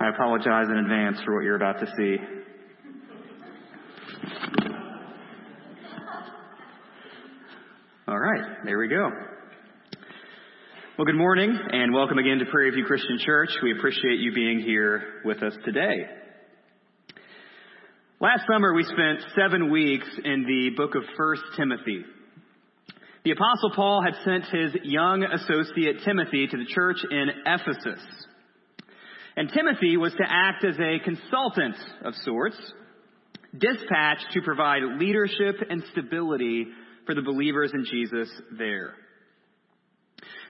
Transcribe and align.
I 0.00 0.10
apologize 0.10 0.66
in 0.70 0.76
advance 0.76 1.18
for 1.24 1.34
what 1.34 1.42
you're 1.42 1.56
about 1.56 1.80
to 1.80 1.86
see. 1.96 2.16
All 8.06 8.18
right, 8.18 8.58
there 8.64 8.78
we 8.78 8.86
go. 8.86 9.10
Well, 10.96 11.04
good 11.04 11.16
morning 11.16 11.50
and 11.72 11.92
welcome 11.92 12.18
again 12.18 12.38
to 12.38 12.44
Prairie 12.46 12.70
View 12.70 12.84
Christian 12.84 13.18
Church. 13.18 13.50
We 13.60 13.72
appreciate 13.76 14.20
you 14.20 14.32
being 14.32 14.60
here 14.60 15.20
with 15.24 15.42
us 15.42 15.54
today. 15.64 16.06
Last 18.20 18.42
summer, 18.50 18.72
we 18.74 18.84
spent 18.84 19.24
seven 19.36 19.68
weeks 19.68 20.06
in 20.24 20.44
the 20.44 20.70
book 20.76 20.94
of 20.94 21.02
First 21.16 21.42
Timothy. 21.56 22.04
The 23.24 23.32
Apostle 23.32 23.72
Paul 23.74 24.04
had 24.04 24.14
sent 24.24 24.44
his 24.44 24.76
young 24.84 25.24
associate 25.24 26.04
Timothy 26.04 26.46
to 26.46 26.56
the 26.56 26.66
church 26.66 26.98
in 27.10 27.30
Ephesus. 27.46 28.00
And 29.38 29.52
Timothy 29.54 29.96
was 29.96 30.12
to 30.14 30.24
act 30.28 30.64
as 30.64 30.74
a 30.80 30.98
consultant 31.04 31.76
of 32.04 32.12
sorts, 32.24 32.56
dispatched 33.56 34.32
to 34.32 34.42
provide 34.42 34.82
leadership 34.98 35.54
and 35.70 35.80
stability 35.92 36.66
for 37.06 37.14
the 37.14 37.22
believers 37.22 37.70
in 37.72 37.84
Jesus 37.84 38.28
there. 38.58 38.94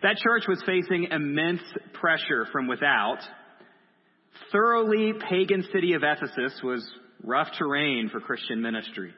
That 0.03 0.17
church 0.17 0.45
was 0.49 0.63
facing 0.65 1.09
immense 1.11 1.61
pressure 2.01 2.47
from 2.51 2.67
without. 2.67 3.19
Thoroughly 4.53 5.13
pagan 5.29 5.65
city 5.71 5.93
of 5.93 6.03
Ephesus 6.03 6.59
was 6.65 6.83
rough 7.23 7.49
terrain 7.59 8.09
for 8.11 8.21
Christian 8.21 8.63
ministry. 8.63 9.13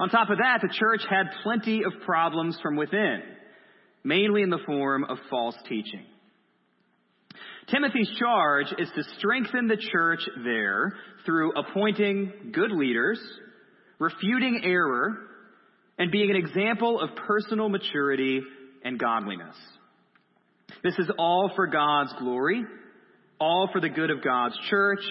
On 0.00 0.08
top 0.08 0.28
of 0.28 0.38
that, 0.38 0.58
the 0.60 0.74
church 0.74 1.02
had 1.08 1.26
plenty 1.44 1.84
of 1.84 1.92
problems 2.04 2.58
from 2.60 2.74
within, 2.74 3.22
mainly 4.02 4.42
in 4.42 4.50
the 4.50 4.58
form 4.66 5.04
of 5.04 5.18
false 5.30 5.54
teaching. 5.68 6.04
Timothy's 7.68 8.10
charge 8.18 8.66
is 8.78 8.88
to 8.94 9.02
strengthen 9.18 9.68
the 9.68 9.76
church 9.76 10.20
there 10.44 10.92
through 11.24 11.52
appointing 11.58 12.52
good 12.52 12.72
leaders, 12.72 13.20
refuting 13.98 14.62
error, 14.64 15.16
and 15.98 16.10
being 16.10 16.30
an 16.30 16.36
example 16.36 17.00
of 17.00 17.10
personal 17.26 17.68
maturity 17.68 18.40
and 18.84 18.98
godliness. 18.98 19.56
This 20.82 20.94
is 20.98 21.10
all 21.18 21.50
for 21.54 21.66
God's 21.66 22.12
glory, 22.18 22.64
all 23.38 23.68
for 23.72 23.80
the 23.80 23.88
good 23.88 24.10
of 24.10 24.24
God's 24.24 24.56
church, 24.70 25.02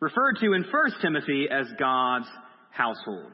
referred 0.00 0.38
to 0.40 0.52
in 0.54 0.64
1 0.64 0.70
Timothy 1.02 1.46
as 1.50 1.66
God's 1.78 2.28
household. 2.70 3.32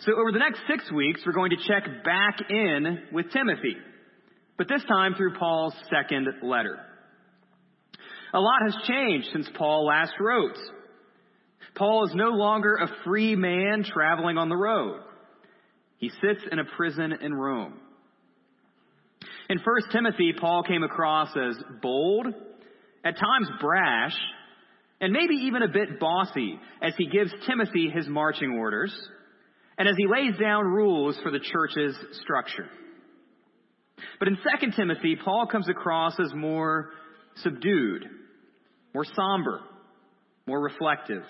So 0.00 0.12
over 0.12 0.32
the 0.32 0.38
next 0.38 0.60
six 0.68 0.90
weeks, 0.90 1.20
we're 1.26 1.32
going 1.32 1.50
to 1.50 1.56
check 1.68 1.84
back 2.04 2.38
in 2.48 3.02
with 3.12 3.30
Timothy, 3.32 3.76
but 4.62 4.68
this 4.68 4.84
time 4.84 5.16
through 5.16 5.34
Paul's 5.34 5.74
second 5.90 6.28
letter. 6.40 6.78
A 8.32 8.38
lot 8.38 8.60
has 8.64 8.76
changed 8.86 9.26
since 9.32 9.48
Paul 9.58 9.86
last 9.86 10.12
wrote. 10.20 10.56
Paul 11.74 12.06
is 12.06 12.14
no 12.14 12.28
longer 12.28 12.76
a 12.76 12.86
free 13.04 13.34
man 13.34 13.82
traveling 13.84 14.38
on 14.38 14.48
the 14.48 14.56
road. 14.56 15.00
He 15.98 16.10
sits 16.10 16.42
in 16.48 16.60
a 16.60 16.64
prison 16.76 17.12
in 17.12 17.34
Rome. 17.34 17.74
In 19.50 19.58
1 19.58 19.64
Timothy, 19.90 20.32
Paul 20.40 20.62
came 20.62 20.84
across 20.84 21.30
as 21.36 21.56
bold, 21.82 22.28
at 23.04 23.18
times 23.18 23.48
brash, 23.60 24.14
and 25.00 25.12
maybe 25.12 25.34
even 25.46 25.62
a 25.62 25.72
bit 25.72 25.98
bossy 25.98 26.56
as 26.80 26.92
he 26.96 27.06
gives 27.06 27.32
Timothy 27.48 27.90
his 27.92 28.06
marching 28.06 28.52
orders 28.52 28.96
and 29.76 29.88
as 29.88 29.96
he 29.98 30.06
lays 30.06 30.38
down 30.38 30.66
rules 30.66 31.18
for 31.20 31.32
the 31.32 31.40
church's 31.40 31.96
structure. 32.22 32.68
But 34.18 34.28
in 34.28 34.36
2 34.36 34.70
Timothy, 34.76 35.16
Paul 35.22 35.46
comes 35.46 35.68
across 35.68 36.14
as 36.20 36.32
more 36.34 36.90
subdued, 37.36 38.04
more 38.94 39.06
somber, 39.16 39.60
more 40.46 40.60
reflective. 40.60 41.22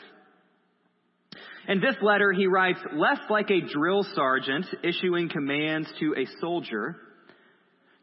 In 1.69 1.81
this 1.81 1.95
letter, 2.03 2.33
he 2.33 2.47
writes 2.47 2.81
less 2.93 3.21
like 3.31 3.51
a 3.51 3.61
drill 3.61 4.05
sergeant 4.15 4.67
issuing 4.83 5.29
commands 5.29 5.89
to 6.01 6.15
a 6.17 6.27
soldier, 6.41 6.97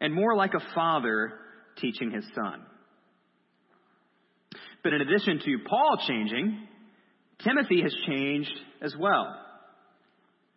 and 0.00 0.14
more 0.14 0.34
like 0.34 0.54
a 0.54 0.74
father 0.74 1.34
teaching 1.76 2.10
his 2.10 2.24
son. 2.34 2.62
But 4.82 4.94
in 4.94 5.02
addition 5.02 5.40
to 5.44 5.58
Paul 5.68 5.98
changing, 6.06 6.66
Timothy 7.44 7.82
has 7.82 7.94
changed 8.06 8.52
as 8.80 8.94
well. 8.98 9.36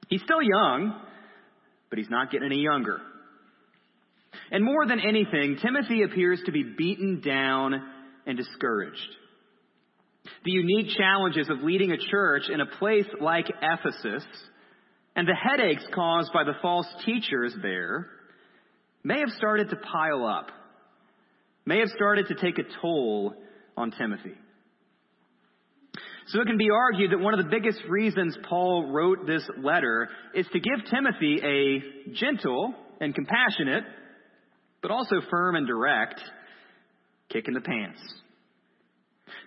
He's 0.07 0.21
still 0.21 0.41
young, 0.41 0.99
but 1.89 1.99
he's 1.99 2.09
not 2.09 2.31
getting 2.31 2.45
any 2.45 2.61
younger. 2.61 2.99
And 4.53 4.63
more 4.63 4.85
than 4.85 4.99
anything, 4.99 5.57
Timothy 5.61 6.03
appears 6.03 6.39
to 6.45 6.51
be 6.51 6.61
beaten 6.63 7.21
down 7.21 7.73
and 8.27 8.37
discouraged. 8.37 8.99
The 10.45 10.51
unique 10.51 10.95
challenges 10.95 11.49
of 11.49 11.63
leading 11.63 11.91
a 11.91 11.97
church 11.97 12.43
in 12.53 12.61
a 12.61 12.67
place 12.67 13.07
like 13.19 13.47
Ephesus 13.49 14.23
and 15.15 15.27
the 15.27 15.35
headaches 15.35 15.83
caused 15.93 16.31
by 16.31 16.43
the 16.43 16.53
false 16.61 16.87
teachers 17.03 17.53
there 17.63 18.07
may 19.03 19.19
have 19.19 19.29
started 19.37 19.71
to 19.71 19.75
pile 19.75 20.23
up, 20.23 20.49
may 21.65 21.79
have 21.79 21.89
started 21.89 22.27
to 22.27 22.35
take 22.35 22.59
a 22.59 22.79
toll 22.79 23.33
on 23.75 23.89
Timothy. 23.89 24.35
So 26.27 26.41
it 26.41 26.45
can 26.45 26.57
be 26.57 26.69
argued 26.69 27.11
that 27.11 27.19
one 27.19 27.37
of 27.37 27.43
the 27.43 27.49
biggest 27.49 27.79
reasons 27.89 28.37
Paul 28.47 28.91
wrote 28.91 29.25
this 29.25 29.43
letter 29.57 30.09
is 30.35 30.45
to 30.53 30.59
give 30.59 30.85
Timothy 30.91 31.41
a 31.43 32.13
gentle 32.13 32.75
and 33.01 33.15
compassionate, 33.15 33.83
but 34.83 34.91
also 34.91 35.15
firm 35.31 35.55
and 35.55 35.65
direct 35.65 36.21
kick 37.29 37.47
in 37.47 37.55
the 37.55 37.61
pants. 37.61 38.01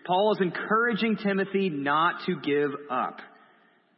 Paul 0.07 0.33
is 0.33 0.39
encouraging 0.41 1.19
Timothy 1.23 1.69
not 1.69 2.23
to 2.27 2.41
give 2.41 2.71
up, 2.91 3.19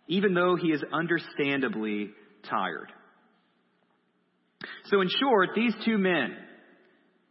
even 0.08 0.34
though 0.34 0.56
he 0.56 0.68
is 0.68 0.82
understandably 0.92 2.10
tired. 2.50 2.92
So 4.86 5.00
in 5.00 5.08
short, 5.20 5.50
these 5.54 5.74
two 5.84 5.96
men, 5.96 6.36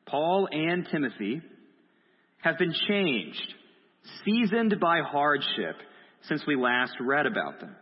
Paul 0.06 0.48
and 0.50 0.88
Timothy, 0.90 1.42
have 2.42 2.58
been 2.58 2.74
changed 2.88 3.54
seasoned 4.24 4.80
by 4.80 5.02
hardship 5.06 5.76
since 6.30 6.42
we 6.48 6.56
last 6.56 6.94
read 7.02 7.26
about 7.26 7.60
them. 7.60 7.76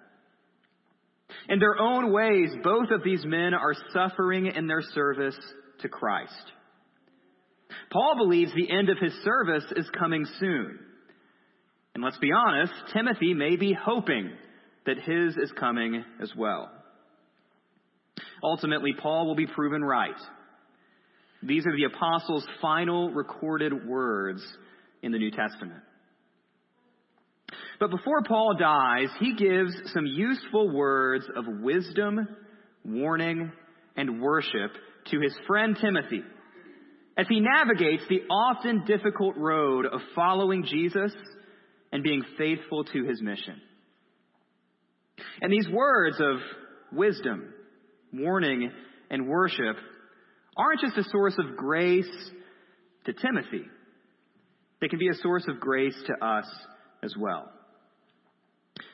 In 1.49 1.59
their 1.59 1.79
own 1.79 2.11
ways, 2.11 2.49
both 2.63 2.89
of 2.89 3.03
these 3.03 3.23
men 3.25 3.53
are 3.53 3.75
suffering 3.93 4.47
in 4.47 4.65
their 4.65 4.81
service 4.81 5.37
to 5.81 5.89
Christ. 5.89 6.33
Paul 7.91 8.15
believes 8.17 8.51
the 8.53 8.71
end 8.71 8.89
of 8.89 8.97
his 8.99 9.13
service 9.23 9.65
is 9.75 9.89
coming 9.97 10.25
soon. 10.39 10.79
And 11.93 12.03
let's 12.03 12.17
be 12.17 12.31
honest, 12.31 12.73
Timothy 12.93 13.33
may 13.33 13.55
be 13.55 13.73
hoping 13.73 14.31
that 14.85 14.97
his 14.97 15.35
is 15.37 15.51
coming 15.57 16.03
as 16.21 16.31
well. 16.35 16.69
Ultimately, 18.43 18.93
Paul 18.99 19.25
will 19.25 19.35
be 19.35 19.47
proven 19.47 19.83
right. 19.83 20.15
These 21.41 21.65
are 21.65 21.75
the 21.75 21.85
apostles' 21.85 22.45
final 22.61 23.11
recorded 23.11 23.87
words 23.87 24.45
in 25.01 25.11
the 25.11 25.17
New 25.17 25.31
Testament. 25.31 25.81
But 27.79 27.91
before 27.91 28.23
Paul 28.23 28.55
dies, 28.57 29.09
he 29.19 29.35
gives 29.35 29.73
some 29.93 30.05
useful 30.05 30.69
words 30.69 31.25
of 31.35 31.45
wisdom, 31.61 32.27
warning, 32.83 33.51
and 33.95 34.21
worship 34.21 34.71
to 35.11 35.19
his 35.19 35.35
friend 35.47 35.77
Timothy 35.79 36.23
as 37.17 37.27
he 37.29 37.39
navigates 37.39 38.03
the 38.09 38.21
often 38.29 38.83
difficult 38.85 39.37
road 39.37 39.85
of 39.85 40.01
following 40.15 40.65
Jesus 40.65 41.13
and 41.91 42.03
being 42.03 42.23
faithful 42.37 42.83
to 42.83 43.03
his 43.05 43.21
mission. 43.21 43.61
And 45.41 45.51
these 45.51 45.67
words 45.69 46.17
of 46.19 46.37
wisdom, 46.91 47.53
warning, 48.13 48.71
and 49.09 49.27
worship 49.27 49.77
aren't 50.57 50.81
just 50.81 50.97
a 50.97 51.09
source 51.09 51.35
of 51.37 51.55
grace 51.55 52.09
to 53.05 53.13
Timothy. 53.13 53.65
They 54.81 54.87
can 54.87 54.99
be 54.99 55.07
a 55.07 55.15
source 55.15 55.45
of 55.47 55.59
grace 55.59 55.95
to 56.07 56.25
us 56.25 56.45
as 57.03 57.13
well. 57.17 57.49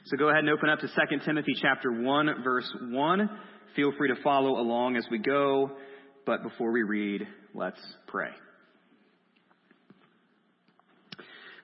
So 0.06 0.18
go 0.18 0.30
ahead 0.30 0.44
and 0.44 0.50
open 0.50 0.70
up 0.70 0.80
to 0.80 0.88
2 0.88 1.26
Timothy 1.26 1.54
chapter 1.60 1.92
1 1.92 2.44
verse 2.44 2.70
1. 2.82 3.30
Feel 3.76 3.92
free 3.98 4.10
to 4.10 4.22
follow 4.22 4.60
along 4.60 4.98
as 4.98 5.06
we 5.10 5.18
go, 5.18 5.72
but 6.26 6.44
before 6.44 6.72
we 6.72 6.84
read, 6.84 7.28
let's 7.54 7.82
pray. 8.08 8.30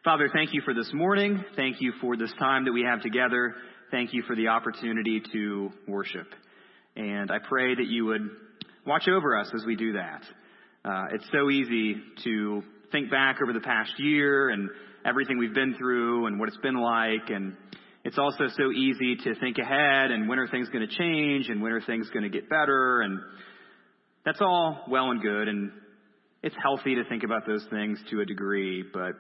Father, 0.04 0.30
thank 0.33 0.54
you 0.54 0.62
for 0.63 0.74
this 0.74 0.89
morning. 0.94 1.44
Thank 1.56 1.81
you 1.81 1.94
for 2.00 2.15
this 2.15 2.31
time 2.39 2.65
that 2.65 2.71
we 2.71 2.83
have 2.89 3.01
together. 3.01 3.56
Thank 3.92 4.13
you 4.13 4.24
for 4.24 4.36
the 4.36 4.48
opportunity 4.48 5.21
to 5.33 5.71
worship. 5.88 6.27
And 6.95 7.30
I 7.30 7.39
pray 7.39 7.75
that 7.75 7.88
you 7.88 8.06
would 8.06 8.21
watch 8.86 9.07
over 9.07 9.38
us 9.38 9.51
as 9.54 9.65
we 9.65 9.75
do 9.75 9.94
that. 9.94 10.21
Uh, 10.86 11.06
it's 11.13 11.27
so 11.31 11.50
easy 11.50 11.95
to 12.24 12.63
think 12.92 13.12
back 13.12 13.38
over 13.44 13.51
the 13.51 13.60
past 13.60 13.92
year 13.98 14.50
and 14.50 14.69
everything 15.06 15.38
we've 15.38 15.53
been 15.53 15.75
through 15.77 16.27
and 16.27 16.39
what 16.39 16.48
it's 16.48 16.57
been 16.57 16.80
like 16.80 17.30
and 17.30 17.56
it's 18.03 18.18
also 18.18 18.45
so 18.56 18.71
easy 18.71 19.18
to 19.18 19.36
think 19.42 19.57
ahead 19.57 20.12
and 20.12 20.30
when 20.30 20.39
are 20.39 20.48
things 20.48 20.69
going 20.69 20.88
to 20.88 20.95
change 20.95 21.50
and 21.50 21.62
when 21.62 21.74
are 21.74 21.81
things 21.81 22.10
going 22.12 22.24
to 22.24 22.30
get 22.30 22.50
better 22.50 23.01
and 23.01 23.19
that's 24.27 24.41
all 24.41 24.83
well 24.89 25.09
and 25.12 25.21
good 25.21 25.47
and 25.47 25.71
it's 26.44 26.56
healthy 26.62 26.95
to 26.95 27.06
think 27.06 27.24
about 27.24 27.47
those 27.47 27.65
things 27.69 27.97
to 28.12 28.19
a 28.19 28.25
degree, 28.25 28.83
but 28.94 29.12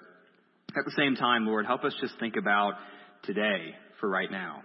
at 0.77 0.83
the 0.83 0.91
same 0.97 1.15
time, 1.15 1.45
Lord, 1.45 1.65
help 1.65 1.85
us 1.85 1.95
just 2.01 2.13
think 2.19 2.35
about 2.35 2.73
today 3.23 3.73
for 4.01 4.09
right 4.09 4.29
now. 4.29 4.63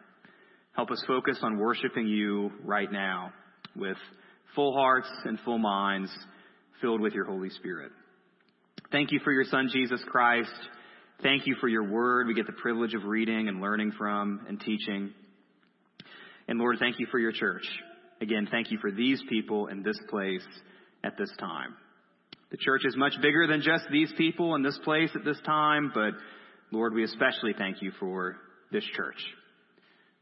Help 0.74 0.90
us 0.90 1.02
focus 1.06 1.38
on 1.42 1.58
worshiping 1.58 2.08
you 2.08 2.50
right 2.64 2.90
now 2.90 3.30
with 3.76 3.96
full 4.56 4.74
hearts 4.74 5.08
and 5.24 5.38
full 5.44 5.58
minds 5.58 6.10
filled 6.80 7.00
with 7.00 7.12
your 7.12 7.24
Holy 7.24 7.50
Spirit. 7.50 7.92
Thank 8.90 9.12
you 9.12 9.20
for 9.22 9.32
your 9.32 9.44
Son, 9.44 9.70
Jesus 9.72 10.02
Christ. 10.08 10.50
Thank 11.22 11.46
you 11.46 11.54
for 11.60 11.68
your 11.68 11.88
word. 11.88 12.26
We 12.26 12.34
get 12.34 12.46
the 12.46 12.52
privilege 12.52 12.94
of 12.94 13.04
reading 13.04 13.46
and 13.46 13.60
learning 13.60 13.92
from 13.96 14.44
and 14.48 14.58
teaching. 14.58 15.12
And 16.48 16.58
Lord, 16.58 16.78
thank 16.80 16.98
you 16.98 17.06
for 17.12 17.20
your 17.20 17.32
church. 17.32 17.64
Again, 18.22 18.46
thank 18.48 18.70
you 18.70 18.78
for 18.78 18.92
these 18.92 19.20
people 19.28 19.66
in 19.66 19.82
this 19.82 19.98
place 20.08 20.46
at 21.02 21.18
this 21.18 21.30
time. 21.40 21.74
The 22.52 22.56
church 22.56 22.82
is 22.84 22.96
much 22.96 23.14
bigger 23.20 23.48
than 23.48 23.62
just 23.62 23.82
these 23.90 24.12
people 24.16 24.54
in 24.54 24.62
this 24.62 24.78
place 24.84 25.10
at 25.16 25.24
this 25.24 25.40
time, 25.44 25.90
but 25.92 26.12
Lord, 26.70 26.94
we 26.94 27.02
especially 27.02 27.52
thank 27.58 27.82
you 27.82 27.90
for 27.98 28.36
this 28.70 28.84
church. 28.94 29.16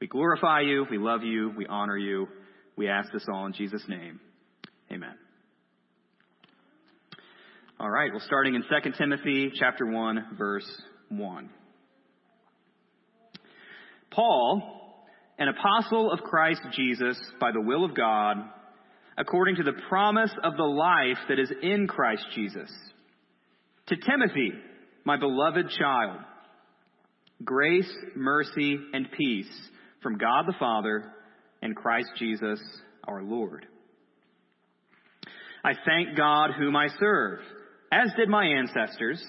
We 0.01 0.07
glorify 0.07 0.63
you, 0.63 0.87
we 0.91 0.97
love 0.97 1.25
you, 1.25 1.53
we 1.55 1.67
honor 1.67 1.99
you. 1.99 2.27
We 2.75 2.89
ask 2.89 3.13
this 3.13 3.27
all 3.31 3.45
in 3.45 3.53
Jesus' 3.53 3.85
name. 3.87 4.19
Amen. 4.91 5.17
All 7.79 7.91
right, 7.91 8.11
well, 8.11 8.23
starting 8.25 8.55
in 8.55 8.63
2 8.63 8.93
Timothy 8.97 9.53
chapter 9.55 9.85
1, 9.85 10.37
verse 10.39 10.67
1. 11.11 11.51
Paul, 14.11 14.80
an 15.41 15.49
apostle 15.49 16.13
of 16.13 16.21
Christ 16.21 16.61
Jesus 16.77 17.19
by 17.41 17.51
the 17.51 17.61
will 17.63 17.85
of 17.85 17.97
God, 17.97 18.37
according 19.17 19.57
to 19.57 19.63
the 19.63 19.81
promise 19.89 20.31
of 20.45 20.57
the 20.57 20.63
life 20.63 21.17
that 21.29 21.39
is 21.39 21.51
in 21.63 21.89
Christ 21.89 22.25
Jesus. 22.35 22.71
To 23.87 23.97
Timothy, 23.97 24.53
my 25.05 25.17
beloved 25.17 25.71
child, 25.71 26.19
grace, 27.43 27.91
mercy, 28.15 28.79
and 28.93 29.09
peace 29.17 29.51
from 30.03 30.19
God 30.19 30.45
the 30.47 30.55
Father 30.59 31.11
and 31.63 31.75
Christ 31.75 32.11
Jesus 32.19 32.61
our 33.09 33.23
Lord. 33.23 33.67
I 35.65 35.73
thank 35.87 36.17
God 36.19 36.51
whom 36.59 36.77
I 36.77 36.89
serve, 36.99 37.41
as 37.91 38.11
did 38.17 38.29
my 38.29 38.45
ancestors, 38.45 39.23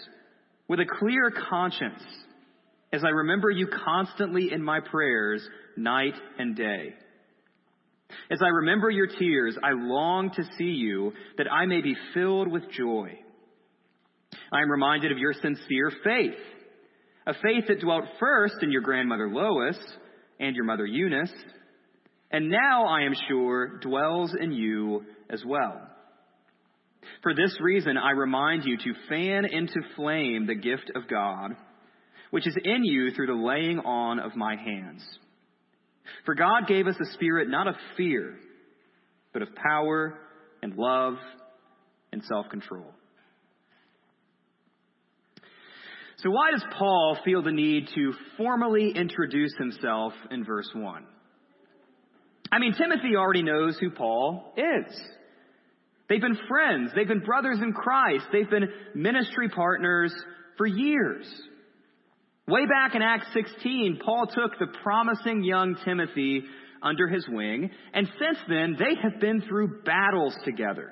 with 0.67 0.81
a 0.81 0.85
clear 0.99 1.31
conscience, 1.49 2.03
as 2.93 3.03
I 3.03 3.09
remember 3.09 3.49
you 3.49 3.67
constantly 3.67 4.51
in 4.51 4.61
my 4.63 4.79
prayers, 4.79 5.41
night 5.77 6.15
and 6.37 6.55
day. 6.55 6.93
As 8.29 8.39
I 8.43 8.47
remember 8.47 8.89
your 8.89 9.07
tears, 9.07 9.57
I 9.63 9.71
long 9.71 10.31
to 10.31 10.43
see 10.57 10.65
you, 10.65 11.13
that 11.37 11.51
I 11.51 11.65
may 11.65 11.81
be 11.81 11.95
filled 12.13 12.49
with 12.49 12.69
joy. 12.71 13.17
I 14.51 14.61
am 14.61 14.69
reminded 14.69 15.11
of 15.11 15.17
your 15.17 15.33
sincere 15.33 15.91
faith, 16.03 16.35
a 17.25 17.33
faith 17.33 17.65
that 17.67 17.81
dwelt 17.81 18.03
first 18.19 18.55
in 18.61 18.71
your 18.71 18.81
grandmother 18.81 19.29
Lois 19.29 19.77
and 20.39 20.55
your 20.55 20.65
mother 20.65 20.85
Eunice, 20.85 21.31
and 22.31 22.49
now 22.49 22.85
I 22.85 23.01
am 23.03 23.13
sure 23.27 23.79
dwells 23.79 24.33
in 24.39 24.51
you 24.51 25.03
as 25.29 25.43
well. 25.45 25.87
For 27.23 27.33
this 27.33 27.55
reason, 27.61 27.97
I 27.97 28.11
remind 28.11 28.63
you 28.65 28.77
to 28.77 28.99
fan 29.09 29.45
into 29.45 29.81
flame 29.95 30.47
the 30.47 30.55
gift 30.55 30.91
of 30.95 31.07
God, 31.09 31.51
which 32.31 32.47
is 32.47 32.57
in 32.63 32.83
you 32.83 33.11
through 33.11 33.27
the 33.27 33.33
laying 33.33 33.79
on 33.79 34.19
of 34.19 34.35
my 34.35 34.55
hands. 34.55 35.03
For 36.25 36.33
God 36.33 36.67
gave 36.67 36.87
us 36.87 36.95
a 36.99 37.13
spirit 37.13 37.49
not 37.49 37.67
of 37.67 37.75
fear, 37.95 38.35
but 39.33 39.41
of 39.41 39.49
power 39.55 40.17
and 40.61 40.75
love 40.75 41.15
and 42.11 42.23
self 42.23 42.49
control. 42.49 42.93
So, 46.17 46.29
why 46.29 46.51
does 46.51 46.63
Paul 46.77 47.17
feel 47.25 47.41
the 47.41 47.51
need 47.51 47.87
to 47.95 48.13
formally 48.37 48.91
introduce 48.95 49.53
himself 49.57 50.13
in 50.29 50.45
verse 50.45 50.69
1? 50.73 51.05
I 52.51 52.59
mean, 52.59 52.73
Timothy 52.73 53.15
already 53.15 53.43
knows 53.43 53.77
who 53.79 53.89
Paul 53.89 54.53
is. 54.55 55.01
They've 56.09 56.21
been 56.21 56.37
friends, 56.47 56.91
they've 56.95 57.07
been 57.07 57.21
brothers 57.21 57.59
in 57.61 57.71
Christ, 57.71 58.25
they've 58.31 58.49
been 58.49 58.69
ministry 58.93 59.49
partners 59.49 60.13
for 60.57 60.67
years. 60.67 61.25
Way 62.51 62.65
back 62.65 62.95
in 62.95 63.01
Acts 63.01 63.27
16, 63.33 64.01
Paul 64.03 64.27
took 64.27 64.59
the 64.59 64.67
promising 64.83 65.41
young 65.41 65.77
Timothy 65.85 66.43
under 66.83 67.07
his 67.07 67.25
wing, 67.29 67.71
and 67.93 68.05
since 68.19 68.37
then, 68.49 68.75
they 68.77 68.93
have 69.01 69.21
been 69.21 69.41
through 69.47 69.83
battles 69.83 70.35
together. 70.43 70.91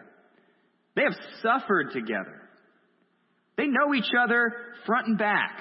They 0.95 1.01
have 1.01 1.17
suffered 1.41 1.91
together. 1.91 2.39
They 3.57 3.65
know 3.65 3.93
each 3.93 4.09
other 4.17 4.53
front 4.85 5.07
and 5.07 5.17
back. 5.17 5.59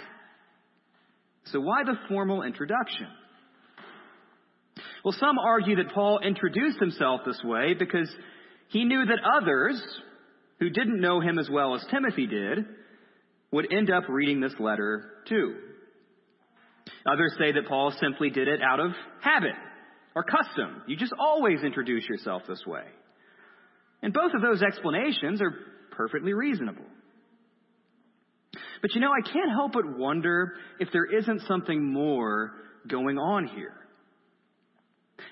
So 1.46 1.58
why 1.58 1.82
the 1.82 1.98
formal 2.08 2.44
introduction? 2.44 3.08
Well, 5.04 5.16
some 5.18 5.36
argue 5.40 5.74
that 5.76 5.92
Paul 5.92 6.20
introduced 6.20 6.78
himself 6.78 7.22
this 7.26 7.42
way 7.42 7.74
because 7.76 8.08
he 8.68 8.84
knew 8.84 9.04
that 9.04 9.18
others, 9.42 9.82
who 10.60 10.70
didn't 10.70 11.00
know 11.00 11.20
him 11.20 11.40
as 11.40 11.50
well 11.50 11.74
as 11.74 11.84
Timothy 11.90 12.28
did, 12.28 12.66
would 13.50 13.72
end 13.72 13.90
up 13.90 14.04
reading 14.08 14.40
this 14.40 14.54
letter 14.60 15.10
too. 15.28 15.56
Others 17.10 17.34
say 17.38 17.52
that 17.52 17.68
Paul 17.68 17.92
simply 18.00 18.30
did 18.30 18.48
it 18.48 18.60
out 18.62 18.80
of 18.80 18.92
habit 19.20 19.54
or 20.14 20.24
custom. 20.24 20.82
You 20.86 20.96
just 20.96 21.12
always 21.18 21.62
introduce 21.62 22.08
yourself 22.08 22.42
this 22.48 22.64
way. 22.66 22.84
And 24.02 24.12
both 24.12 24.32
of 24.34 24.42
those 24.42 24.62
explanations 24.62 25.40
are 25.42 25.52
perfectly 25.90 26.32
reasonable. 26.32 26.84
But 28.80 28.94
you 28.94 29.00
know, 29.00 29.10
I 29.10 29.28
can't 29.28 29.50
help 29.50 29.72
but 29.72 29.98
wonder 29.98 30.54
if 30.78 30.88
there 30.92 31.04
isn't 31.04 31.42
something 31.48 31.92
more 31.92 32.52
going 32.88 33.18
on 33.18 33.48
here. 33.48 33.74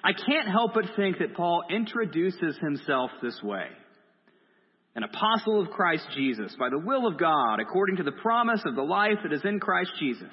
I 0.02 0.12
can't 0.12 0.48
help 0.48 0.74
but 0.74 0.84
think 0.96 1.18
that 1.18 1.34
Paul 1.34 1.62
introduces 1.70 2.56
himself 2.60 3.10
this 3.22 3.40
way. 3.42 3.66
An 4.96 5.04
apostle 5.04 5.60
of 5.60 5.70
Christ 5.70 6.06
Jesus 6.16 6.56
by 6.58 6.70
the 6.70 6.78
will 6.78 7.06
of 7.06 7.18
God, 7.18 7.60
according 7.60 7.96
to 7.96 8.02
the 8.02 8.12
promise 8.12 8.62
of 8.66 8.74
the 8.74 8.82
life 8.82 9.18
that 9.22 9.32
is 9.32 9.44
in 9.44 9.60
Christ 9.60 9.90
Jesus. 10.00 10.32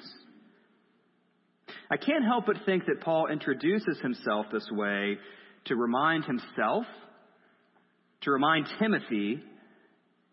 I 1.94 1.96
can't 1.96 2.24
help 2.24 2.46
but 2.46 2.56
think 2.66 2.86
that 2.86 3.02
Paul 3.02 3.28
introduces 3.28 4.00
himself 4.02 4.46
this 4.52 4.68
way 4.72 5.16
to 5.66 5.76
remind 5.76 6.24
himself, 6.24 6.86
to 8.22 8.32
remind 8.32 8.66
Timothy 8.80 9.40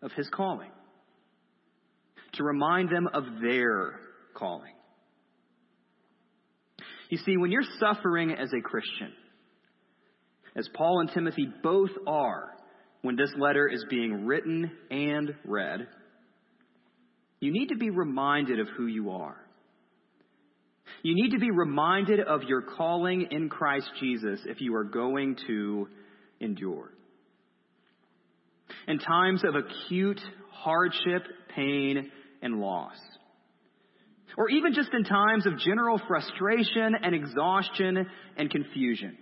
of 0.02 0.10
his 0.10 0.28
calling, 0.30 0.72
to 2.32 2.42
remind 2.42 2.88
them 2.88 3.08
of 3.14 3.22
their 3.40 4.00
calling. 4.34 4.72
You 7.10 7.18
see, 7.18 7.36
when 7.36 7.52
you're 7.52 7.62
suffering 7.78 8.32
as 8.32 8.52
a 8.52 8.60
Christian, 8.60 9.12
as 10.56 10.68
Paul 10.74 10.98
and 10.98 11.12
Timothy 11.14 11.46
both 11.62 11.90
are 12.08 12.50
when 13.02 13.14
this 13.14 13.32
letter 13.38 13.68
is 13.68 13.84
being 13.88 14.26
written 14.26 14.68
and 14.90 15.32
read, 15.44 15.86
you 17.38 17.52
need 17.52 17.68
to 17.68 17.76
be 17.76 17.90
reminded 17.90 18.58
of 18.58 18.66
who 18.76 18.88
you 18.88 19.12
are. 19.12 19.36
You 21.02 21.16
need 21.16 21.30
to 21.30 21.38
be 21.38 21.50
reminded 21.50 22.20
of 22.20 22.44
your 22.44 22.62
calling 22.62 23.28
in 23.30 23.48
Christ 23.48 23.90
Jesus 24.00 24.40
if 24.46 24.60
you 24.60 24.74
are 24.76 24.84
going 24.84 25.36
to 25.48 25.88
endure. 26.40 26.92
In 28.86 28.98
times 28.98 29.42
of 29.44 29.54
acute 29.56 30.20
hardship, 30.50 31.22
pain, 31.54 32.10
and 32.40 32.60
loss, 32.60 32.96
or 34.36 34.48
even 34.48 34.74
just 34.74 34.90
in 34.94 35.04
times 35.04 35.44
of 35.46 35.58
general 35.58 36.00
frustration 36.06 36.94
and 37.02 37.14
exhaustion 37.14 38.06
and 38.36 38.50
confusion, 38.50 39.18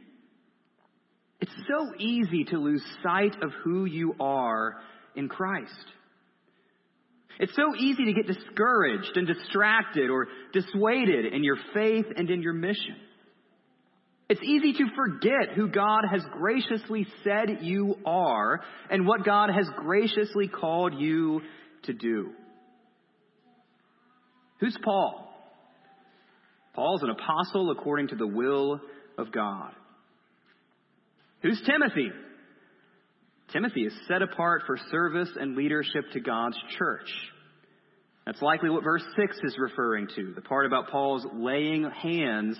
it's 1.40 1.52
so 1.66 1.94
easy 1.98 2.44
to 2.44 2.58
lose 2.58 2.84
sight 3.02 3.34
of 3.42 3.50
who 3.64 3.86
you 3.86 4.14
are 4.20 4.76
in 5.16 5.28
Christ. 5.28 5.72
It's 7.40 7.56
so 7.56 7.74
easy 7.74 8.04
to 8.04 8.12
get 8.12 8.26
discouraged 8.26 9.16
and 9.16 9.26
distracted 9.26 10.10
or 10.10 10.28
dissuaded 10.52 11.32
in 11.32 11.42
your 11.42 11.56
faith 11.72 12.04
and 12.14 12.28
in 12.28 12.42
your 12.42 12.52
mission. 12.52 12.96
It's 14.28 14.42
easy 14.42 14.74
to 14.74 14.84
forget 14.94 15.56
who 15.56 15.68
God 15.68 16.02
has 16.08 16.20
graciously 16.34 17.06
said 17.24 17.60
you 17.62 17.96
are 18.04 18.60
and 18.90 19.06
what 19.06 19.24
God 19.24 19.48
has 19.48 19.66
graciously 19.78 20.48
called 20.48 20.94
you 21.00 21.40
to 21.84 21.94
do. 21.94 22.30
Who's 24.60 24.76
Paul? 24.84 25.26
Paul's 26.74 27.02
an 27.02 27.08
apostle 27.08 27.70
according 27.70 28.08
to 28.08 28.16
the 28.16 28.26
will 28.26 28.80
of 29.16 29.32
God. 29.32 29.72
Who's 31.42 31.60
Timothy? 31.64 32.10
Timothy 33.52 33.82
is 33.82 33.92
set 34.06 34.22
apart 34.22 34.62
for 34.66 34.76
service 34.90 35.30
and 35.38 35.56
leadership 35.56 36.04
to 36.12 36.20
God's 36.20 36.56
church. 36.78 37.08
That's 38.26 38.42
likely 38.42 38.70
what 38.70 38.84
verse 38.84 39.04
6 39.16 39.38
is 39.42 39.56
referring 39.58 40.08
to, 40.16 40.32
the 40.34 40.42
part 40.42 40.66
about 40.66 40.90
Paul's 40.90 41.26
laying 41.34 41.90
hands 41.90 42.56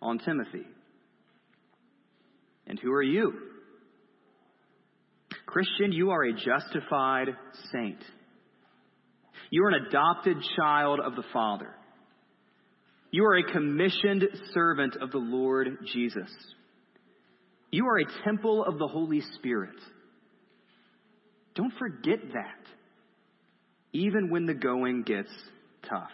on 0.00 0.18
Timothy. 0.18 0.66
And 2.66 2.78
who 2.78 2.92
are 2.92 3.02
you? 3.02 3.32
Christian, 5.46 5.90
you 5.92 6.10
are 6.10 6.22
a 6.22 6.32
justified 6.32 7.28
saint. 7.72 7.98
You 9.50 9.64
are 9.64 9.70
an 9.70 9.86
adopted 9.86 10.36
child 10.56 11.00
of 11.00 11.16
the 11.16 11.24
Father. 11.32 11.74
You 13.10 13.24
are 13.24 13.36
a 13.36 13.52
commissioned 13.52 14.28
servant 14.54 14.96
of 15.00 15.10
the 15.10 15.18
Lord 15.18 15.78
Jesus. 15.92 16.30
You 17.72 17.86
are 17.86 17.98
a 17.98 18.24
temple 18.24 18.64
of 18.64 18.78
the 18.78 18.86
Holy 18.86 19.22
Spirit. 19.34 19.74
Don't 21.54 21.72
forget 21.78 22.20
that, 22.32 22.66
even 23.92 24.30
when 24.30 24.46
the 24.46 24.54
going 24.54 25.02
gets 25.02 25.30
tough. 25.88 26.10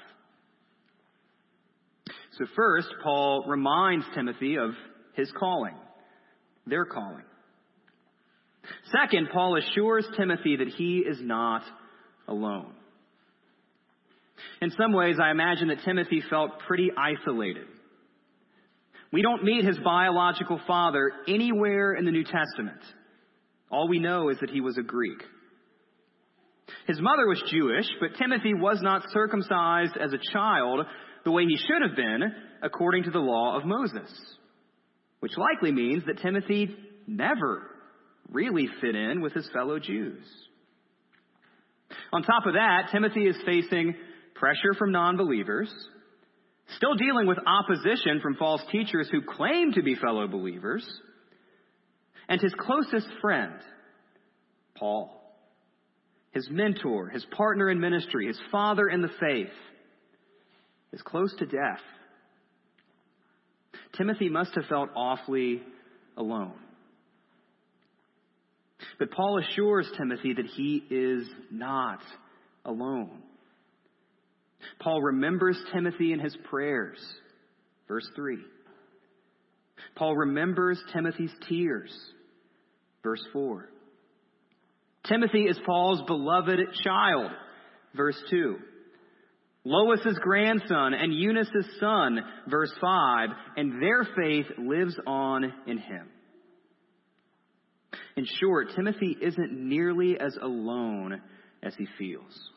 So, 2.38 2.46
first, 2.54 2.88
Paul 3.02 3.44
reminds 3.46 4.04
Timothy 4.14 4.56
of 4.56 4.70
his 5.14 5.30
calling, 5.38 5.74
their 6.66 6.84
calling. 6.84 7.24
Second, 8.92 9.28
Paul 9.32 9.56
assures 9.56 10.06
Timothy 10.16 10.56
that 10.56 10.68
he 10.68 10.98
is 10.98 11.18
not 11.20 11.62
alone. 12.28 12.72
In 14.60 14.70
some 14.70 14.92
ways, 14.92 15.16
I 15.22 15.30
imagine 15.30 15.68
that 15.68 15.84
Timothy 15.84 16.22
felt 16.28 16.58
pretty 16.66 16.90
isolated. 16.96 17.66
We 19.12 19.22
don't 19.22 19.44
meet 19.44 19.64
his 19.64 19.78
biological 19.78 20.60
father 20.66 21.12
anywhere 21.28 21.94
in 21.94 22.04
the 22.04 22.10
New 22.10 22.24
Testament. 22.24 22.80
All 23.70 23.88
we 23.88 23.98
know 23.98 24.28
is 24.28 24.38
that 24.40 24.50
he 24.50 24.60
was 24.60 24.78
a 24.78 24.82
Greek. 24.82 25.22
His 26.86 27.00
mother 27.00 27.26
was 27.26 27.42
Jewish, 27.50 27.86
but 28.00 28.18
Timothy 28.18 28.54
was 28.54 28.78
not 28.80 29.02
circumcised 29.12 29.96
as 29.96 30.12
a 30.12 30.32
child 30.32 30.86
the 31.24 31.30
way 31.32 31.44
he 31.44 31.56
should 31.56 31.82
have 31.86 31.96
been 31.96 32.22
according 32.62 33.04
to 33.04 33.10
the 33.10 33.18
law 33.18 33.56
of 33.56 33.64
Moses, 33.64 34.10
which 35.20 35.36
likely 35.36 35.72
means 35.72 36.04
that 36.06 36.20
Timothy 36.22 36.76
never 37.06 37.62
really 38.30 38.68
fit 38.80 38.94
in 38.94 39.20
with 39.20 39.32
his 39.32 39.48
fellow 39.52 39.78
Jews. 39.78 40.24
On 42.12 42.22
top 42.22 42.46
of 42.46 42.54
that, 42.54 42.90
Timothy 42.92 43.26
is 43.26 43.36
facing 43.44 43.94
pressure 44.34 44.74
from 44.78 44.92
non 44.92 45.16
believers, 45.16 45.72
still 46.76 46.94
dealing 46.94 47.26
with 47.26 47.38
opposition 47.46 48.20
from 48.20 48.36
false 48.36 48.62
teachers 48.70 49.08
who 49.10 49.22
claim 49.22 49.72
to 49.72 49.82
be 49.82 49.94
fellow 49.94 50.26
believers, 50.26 50.86
and 52.28 52.40
his 52.40 52.54
closest 52.58 53.08
friend, 53.20 53.54
Paul, 54.76 55.10
his 56.32 56.48
mentor, 56.50 57.08
his 57.08 57.24
partner 57.36 57.70
in 57.70 57.80
ministry, 57.80 58.26
his 58.26 58.40
father 58.50 58.88
in 58.88 59.00
the 59.00 59.10
faith, 59.20 59.52
is 60.92 61.02
close 61.02 61.34
to 61.38 61.46
death. 61.46 61.80
Timothy 63.96 64.28
must 64.28 64.54
have 64.54 64.66
felt 64.66 64.90
awfully 64.94 65.62
alone. 66.16 66.54
But 68.98 69.10
Paul 69.10 69.38
assures 69.38 69.90
Timothy 69.96 70.34
that 70.34 70.46
he 70.46 70.82
is 70.90 71.26
not 71.50 72.00
alone. 72.64 73.22
Paul 74.80 75.02
remembers 75.02 75.58
Timothy 75.72 76.12
in 76.12 76.20
his 76.20 76.36
prayers. 76.50 76.98
Verse 77.88 78.08
3. 78.16 78.38
Paul 79.94 80.16
remembers 80.16 80.78
Timothy's 80.92 81.32
tears. 81.48 81.92
Verse 83.06 83.24
4. 83.32 83.68
Timothy 85.08 85.44
is 85.44 85.56
Paul's 85.64 86.02
beloved 86.08 86.58
child. 86.82 87.30
Verse 87.94 88.20
2. 88.30 88.56
Lois's 89.62 90.18
grandson 90.20 90.92
and 90.92 91.14
Eunice's 91.14 91.66
son, 91.78 92.18
verse 92.48 92.72
5, 92.80 93.28
and 93.56 93.80
their 93.80 94.02
faith 94.16 94.46
lives 94.58 94.96
on 95.06 95.44
in 95.68 95.78
him. 95.78 96.08
In 98.16 98.26
short, 98.40 98.70
Timothy 98.74 99.16
isn't 99.22 99.52
nearly 99.52 100.18
as 100.18 100.36
alone 100.42 101.22
as 101.62 101.76
he 101.78 101.86
feels. 101.96 102.50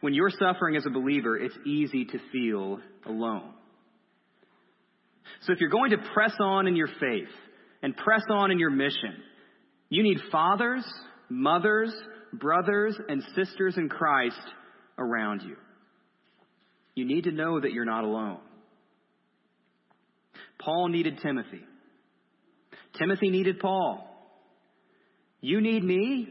When 0.00 0.14
you're 0.14 0.30
suffering 0.30 0.76
as 0.76 0.86
a 0.86 0.90
believer, 0.90 1.36
it's 1.36 1.58
easy 1.66 2.06
to 2.06 2.18
feel 2.32 2.80
alone. 3.04 3.52
So 5.42 5.52
if 5.52 5.60
you're 5.60 5.68
going 5.68 5.90
to 5.90 5.98
press 6.14 6.32
on 6.40 6.66
in 6.66 6.76
your 6.76 6.88
faith 6.98 7.28
and 7.82 7.96
press 7.96 8.22
on 8.30 8.50
in 8.50 8.58
your 8.58 8.70
mission, 8.70 9.16
you 9.88 10.02
need 10.02 10.18
fathers, 10.30 10.84
mothers, 11.28 11.92
brothers, 12.32 12.96
and 13.08 13.22
sisters 13.34 13.76
in 13.76 13.88
Christ 13.88 14.40
around 14.98 15.42
you. 15.42 15.56
You 16.94 17.04
need 17.04 17.24
to 17.24 17.32
know 17.32 17.60
that 17.60 17.72
you're 17.72 17.84
not 17.84 18.04
alone. 18.04 18.38
Paul 20.58 20.88
needed 20.88 21.18
Timothy. 21.22 21.62
Timothy 22.98 23.30
needed 23.30 23.58
Paul. 23.58 24.08
You 25.40 25.60
need 25.60 25.82
me, 25.82 26.28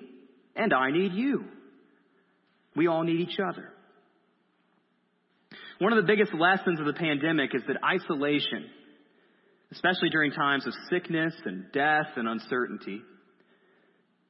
and 0.55 0.73
I 0.73 0.91
need 0.91 1.13
you. 1.13 1.43
We 2.75 2.87
all 2.87 3.03
need 3.03 3.19
each 3.19 3.37
other. 3.45 3.69
One 5.79 5.91
of 5.91 5.97
the 5.97 6.07
biggest 6.07 6.33
lessons 6.33 6.79
of 6.79 6.85
the 6.85 6.93
pandemic 6.93 7.53
is 7.53 7.63
that 7.67 7.77
isolation, 7.83 8.69
especially 9.71 10.09
during 10.09 10.31
times 10.31 10.67
of 10.67 10.73
sickness 10.89 11.33
and 11.45 11.71
death 11.71 12.07
and 12.15 12.27
uncertainty, 12.27 13.01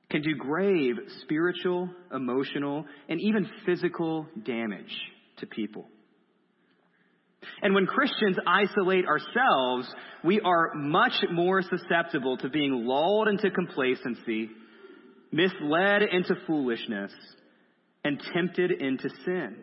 can 0.10 0.22
do 0.22 0.36
grave 0.36 0.96
spiritual, 1.22 1.90
emotional, 2.14 2.86
and 3.10 3.20
even 3.22 3.50
physical 3.66 4.28
damage 4.46 4.94
to 5.38 5.48
people. 5.48 5.86
And 7.62 7.74
when 7.74 7.86
Christians 7.88 8.38
isolate 8.46 9.06
ourselves, 9.06 9.88
we 10.24 10.42
are 10.42 10.74
much 10.76 11.14
more 11.32 11.62
susceptible 11.62 12.38
to 12.38 12.50
being 12.50 12.86
lulled 12.86 13.28
into 13.30 13.50
complacency, 13.50 14.50
misled 15.32 16.04
into 16.04 16.36
foolishness, 16.46 17.12
and 18.04 18.22
tempted 18.34 18.72
into 18.72 19.10
sin. 19.26 19.58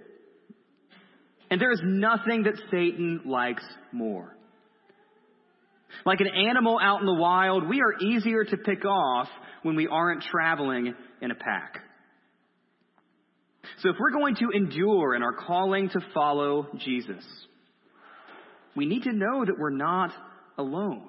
And 1.50 1.60
there 1.60 1.72
is 1.72 1.80
nothing 1.84 2.44
that 2.44 2.60
Satan 2.70 3.22
likes 3.26 3.64
more. 3.92 4.37
Like 6.04 6.20
an 6.20 6.28
animal 6.28 6.78
out 6.80 7.00
in 7.00 7.06
the 7.06 7.14
wild, 7.14 7.68
we 7.68 7.80
are 7.80 7.94
easier 8.00 8.44
to 8.44 8.56
pick 8.56 8.84
off 8.84 9.28
when 9.62 9.76
we 9.76 9.86
aren't 9.86 10.22
traveling 10.22 10.94
in 11.20 11.30
a 11.30 11.34
pack. 11.34 11.80
So 13.80 13.90
if 13.90 13.96
we're 13.98 14.12
going 14.12 14.36
to 14.36 14.50
endure 14.54 15.14
in 15.14 15.22
our 15.22 15.34
calling 15.34 15.88
to 15.90 16.00
follow 16.14 16.68
Jesus, 16.78 17.24
we 18.76 18.86
need 18.86 19.04
to 19.04 19.12
know 19.12 19.44
that 19.44 19.58
we're 19.58 19.70
not 19.70 20.12
alone. 20.56 21.08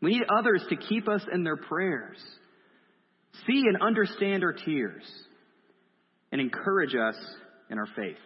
We 0.00 0.12
need 0.12 0.24
others 0.28 0.62
to 0.70 0.76
keep 0.76 1.08
us 1.08 1.22
in 1.32 1.44
their 1.44 1.56
prayers, 1.56 2.18
see 3.46 3.64
and 3.66 3.82
understand 3.82 4.42
our 4.42 4.52
tears, 4.52 5.04
and 6.32 6.40
encourage 6.40 6.94
us 6.94 7.16
in 7.70 7.78
our 7.78 7.88
faith. 7.96 8.16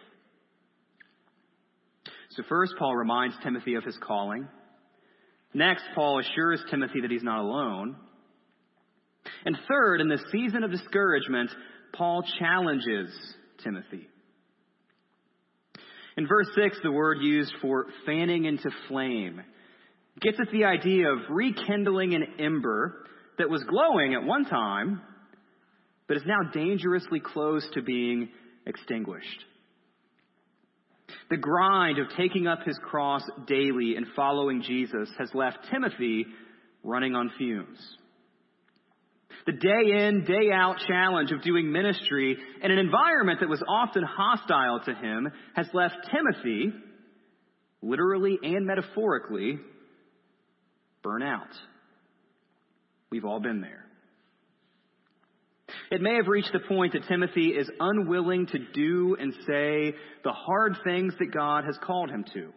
So, 2.29 2.43
first, 2.47 2.73
Paul 2.77 2.95
reminds 2.95 3.35
Timothy 3.43 3.75
of 3.75 3.83
his 3.83 3.97
calling. 4.01 4.47
Next, 5.55 5.85
Paul 5.95 6.19
assures 6.19 6.61
Timothy 6.69 6.99
that 6.99 7.09
he's 7.09 7.23
not 7.23 7.39
alone. 7.39 7.95
And 9.45 9.57
third, 9.69 10.01
in 10.01 10.09
the 10.09 10.19
season 10.29 10.65
of 10.65 10.69
discouragement, 10.69 11.49
Paul 11.93 12.25
challenges 12.37 13.09
Timothy. 13.63 14.09
In 16.17 16.27
verse 16.27 16.47
6, 16.55 16.79
the 16.83 16.91
word 16.91 17.19
used 17.21 17.53
for 17.61 17.85
fanning 18.05 18.43
into 18.43 18.69
flame 18.89 19.41
gets 20.19 20.37
at 20.41 20.51
the 20.51 20.65
idea 20.65 21.07
of 21.07 21.19
rekindling 21.29 22.13
an 22.15 22.25
ember 22.37 23.05
that 23.37 23.49
was 23.49 23.63
glowing 23.63 24.13
at 24.13 24.23
one 24.25 24.43
time, 24.43 25.01
but 26.09 26.17
is 26.17 26.23
now 26.25 26.51
dangerously 26.53 27.21
close 27.21 27.65
to 27.75 27.81
being 27.81 28.27
extinguished. 28.67 29.45
The 31.29 31.37
grind 31.37 31.97
of 31.97 32.07
taking 32.15 32.47
up 32.47 32.59
his 32.63 32.77
cross 32.83 33.23
daily 33.47 33.95
and 33.95 34.05
following 34.15 34.61
Jesus 34.61 35.09
has 35.17 35.29
left 35.33 35.57
Timothy 35.71 36.25
running 36.83 37.15
on 37.15 37.31
fumes. 37.37 37.79
The 39.45 39.51
day 39.53 40.07
in, 40.07 40.25
day 40.25 40.51
out 40.51 40.77
challenge 40.87 41.31
of 41.31 41.43
doing 41.43 41.71
ministry 41.71 42.37
in 42.63 42.71
an 42.71 42.77
environment 42.79 43.39
that 43.41 43.49
was 43.49 43.61
often 43.67 44.03
hostile 44.03 44.81
to 44.85 44.93
him 44.93 45.29
has 45.55 45.67
left 45.73 45.95
Timothy, 46.11 46.73
literally 47.81 48.39
and 48.41 48.65
metaphorically, 48.65 49.59
burnout. 51.03 51.51
We've 53.11 53.25
all 53.25 53.39
been 53.39 53.61
there. 53.61 53.84
It 55.95 56.01
may 56.01 56.15
have 56.15 56.27
reached 56.27 56.51
the 56.51 56.59
point 56.59 56.91
that 56.91 57.07
Timothy 57.07 57.51
is 57.51 57.71
unwilling 57.79 58.47
to 58.47 58.59
do 58.73 59.15
and 59.17 59.33
say 59.47 59.95
the 60.25 60.33
hard 60.33 60.75
things 60.83 61.13
that 61.19 61.33
God 61.33 61.63
has 61.63 61.77
called 61.81 62.09
him 62.09 62.25
to. 62.33 62.49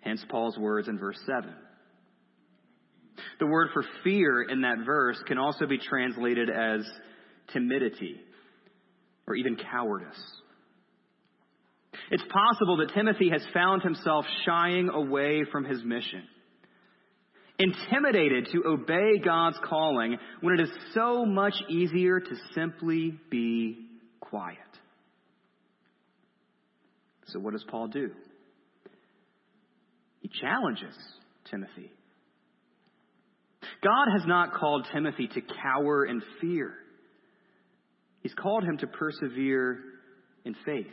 Hence 0.00 0.24
Paul's 0.30 0.56
words 0.56 0.88
in 0.88 0.98
verse 0.98 1.18
7. 1.26 1.52
The 3.40 3.46
word 3.46 3.68
for 3.74 3.84
fear 4.04 4.40
in 4.40 4.62
that 4.62 4.78
verse 4.86 5.18
can 5.26 5.36
also 5.36 5.66
be 5.66 5.76
translated 5.76 6.48
as 6.48 6.80
timidity 7.52 8.18
or 9.26 9.34
even 9.34 9.56
cowardice. 9.56 10.40
It's 12.10 12.24
possible 12.32 12.78
that 12.78 12.94
Timothy 12.94 13.28
has 13.28 13.42
found 13.52 13.82
himself 13.82 14.24
shying 14.46 14.88
away 14.88 15.44
from 15.52 15.66
his 15.66 15.84
mission. 15.84 16.22
Intimidated 17.58 18.48
to 18.52 18.64
obey 18.66 19.18
God's 19.22 19.58
calling 19.64 20.16
when 20.40 20.58
it 20.58 20.62
is 20.62 20.70
so 20.94 21.24
much 21.24 21.54
easier 21.68 22.20
to 22.20 22.36
simply 22.54 23.18
be 23.30 23.88
quiet. 24.20 24.58
So, 27.26 27.38
what 27.40 27.52
does 27.52 27.64
Paul 27.68 27.88
do? 27.88 28.10
He 30.20 30.30
challenges 30.40 30.94
Timothy. 31.50 31.90
God 33.82 34.06
has 34.16 34.26
not 34.26 34.54
called 34.54 34.86
Timothy 34.92 35.28
to 35.28 35.40
cower 35.40 36.04
in 36.04 36.22
fear. 36.40 36.74
He's 38.20 38.34
called 38.34 38.64
him 38.64 38.78
to 38.78 38.86
persevere 38.86 39.78
in 40.44 40.54
faith. 40.64 40.86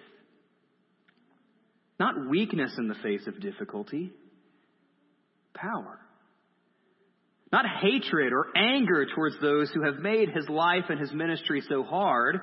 Not 2.00 2.30
weakness 2.30 2.74
in 2.78 2.88
the 2.88 2.96
face 2.96 3.26
of 3.28 3.42
difficulty, 3.42 4.12
power. 5.54 6.00
Not 7.52 7.66
hatred 7.82 8.34
or 8.34 8.48
anger 8.56 9.06
towards 9.14 9.36
those 9.40 9.72
who 9.72 9.84
have 9.84 10.00
made 10.00 10.30
his 10.30 10.50
life 10.50 10.86
and 10.90 11.00
his 11.00 11.12
ministry 11.14 11.62
so 11.70 11.84
hard, 11.84 12.42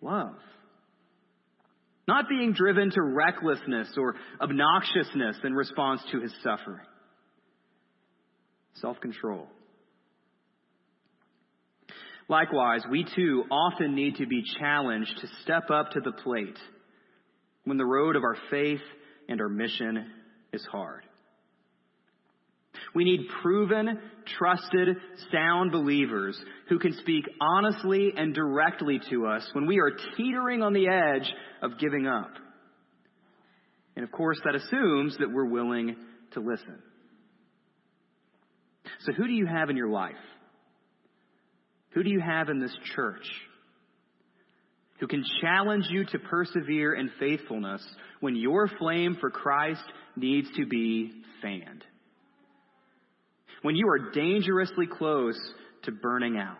love. 0.00 0.36
Not 2.06 2.28
being 2.28 2.52
driven 2.52 2.90
to 2.90 3.02
recklessness 3.02 3.88
or 3.96 4.16
obnoxiousness 4.40 5.36
in 5.44 5.54
response 5.54 6.02
to 6.12 6.20
his 6.20 6.32
suffering. 6.42 6.86
Self 8.74 9.00
control. 9.00 9.46
Likewise, 12.28 12.82
we 12.88 13.04
too 13.16 13.44
often 13.50 13.94
need 13.94 14.16
to 14.16 14.26
be 14.26 14.44
challenged 14.58 15.12
to 15.20 15.26
step 15.42 15.70
up 15.70 15.90
to 15.92 16.00
the 16.00 16.12
plate 16.12 16.58
when 17.64 17.76
the 17.76 17.84
road 17.84 18.14
of 18.14 18.22
our 18.22 18.36
faith 18.50 18.80
and 19.28 19.40
our 19.40 19.48
mission 19.48 20.06
is 20.52 20.64
hard. 20.70 21.04
We 22.94 23.04
need 23.04 23.28
proven, 23.42 23.98
trusted, 24.38 24.96
sound 25.32 25.72
believers 25.72 26.40
who 26.68 26.78
can 26.78 26.94
speak 27.00 27.24
honestly 27.40 28.12
and 28.16 28.34
directly 28.34 29.00
to 29.10 29.26
us 29.26 29.48
when 29.52 29.66
we 29.66 29.78
are 29.78 29.92
teetering 30.16 30.62
on 30.62 30.72
the 30.72 30.88
edge 30.88 31.32
of 31.62 31.78
giving 31.78 32.06
up. 32.06 32.30
And 33.96 34.04
of 34.04 34.12
course, 34.12 34.40
that 34.44 34.54
assumes 34.54 35.16
that 35.18 35.32
we're 35.32 35.48
willing 35.48 35.96
to 36.32 36.40
listen. 36.40 36.78
So, 39.00 39.12
who 39.12 39.26
do 39.26 39.32
you 39.32 39.46
have 39.46 39.70
in 39.70 39.76
your 39.76 39.88
life? 39.88 40.14
Who 41.90 42.02
do 42.02 42.10
you 42.10 42.20
have 42.20 42.48
in 42.48 42.60
this 42.60 42.76
church 42.94 43.26
who 45.00 45.06
can 45.06 45.24
challenge 45.40 45.86
you 45.90 46.04
to 46.04 46.18
persevere 46.18 46.94
in 46.94 47.10
faithfulness 47.18 47.82
when 48.20 48.36
your 48.36 48.68
flame 48.78 49.16
for 49.20 49.30
Christ 49.30 49.82
needs 50.16 50.48
to 50.56 50.66
be 50.66 51.10
fanned? 51.42 51.84
When 53.62 53.76
you 53.76 53.88
are 53.88 54.10
dangerously 54.12 54.86
close 54.86 55.38
to 55.84 55.92
burning 55.92 56.36
out? 56.38 56.56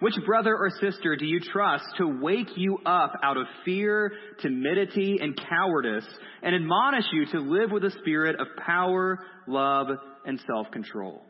Which 0.00 0.14
brother 0.26 0.54
or 0.54 0.70
sister 0.80 1.16
do 1.16 1.24
you 1.24 1.40
trust 1.40 1.84
to 1.98 2.06
wake 2.20 2.50
you 2.56 2.78
up 2.84 3.12
out 3.22 3.36
of 3.36 3.46
fear, 3.64 4.12
timidity, 4.40 5.18
and 5.20 5.38
cowardice 5.48 6.06
and 6.42 6.54
admonish 6.54 7.06
you 7.12 7.26
to 7.26 7.40
live 7.40 7.70
with 7.70 7.84
a 7.84 7.90
spirit 8.02 8.38
of 8.38 8.46
power, 8.64 9.18
love, 9.46 9.86
and 10.26 10.40
self 10.46 10.70
control? 10.70 11.22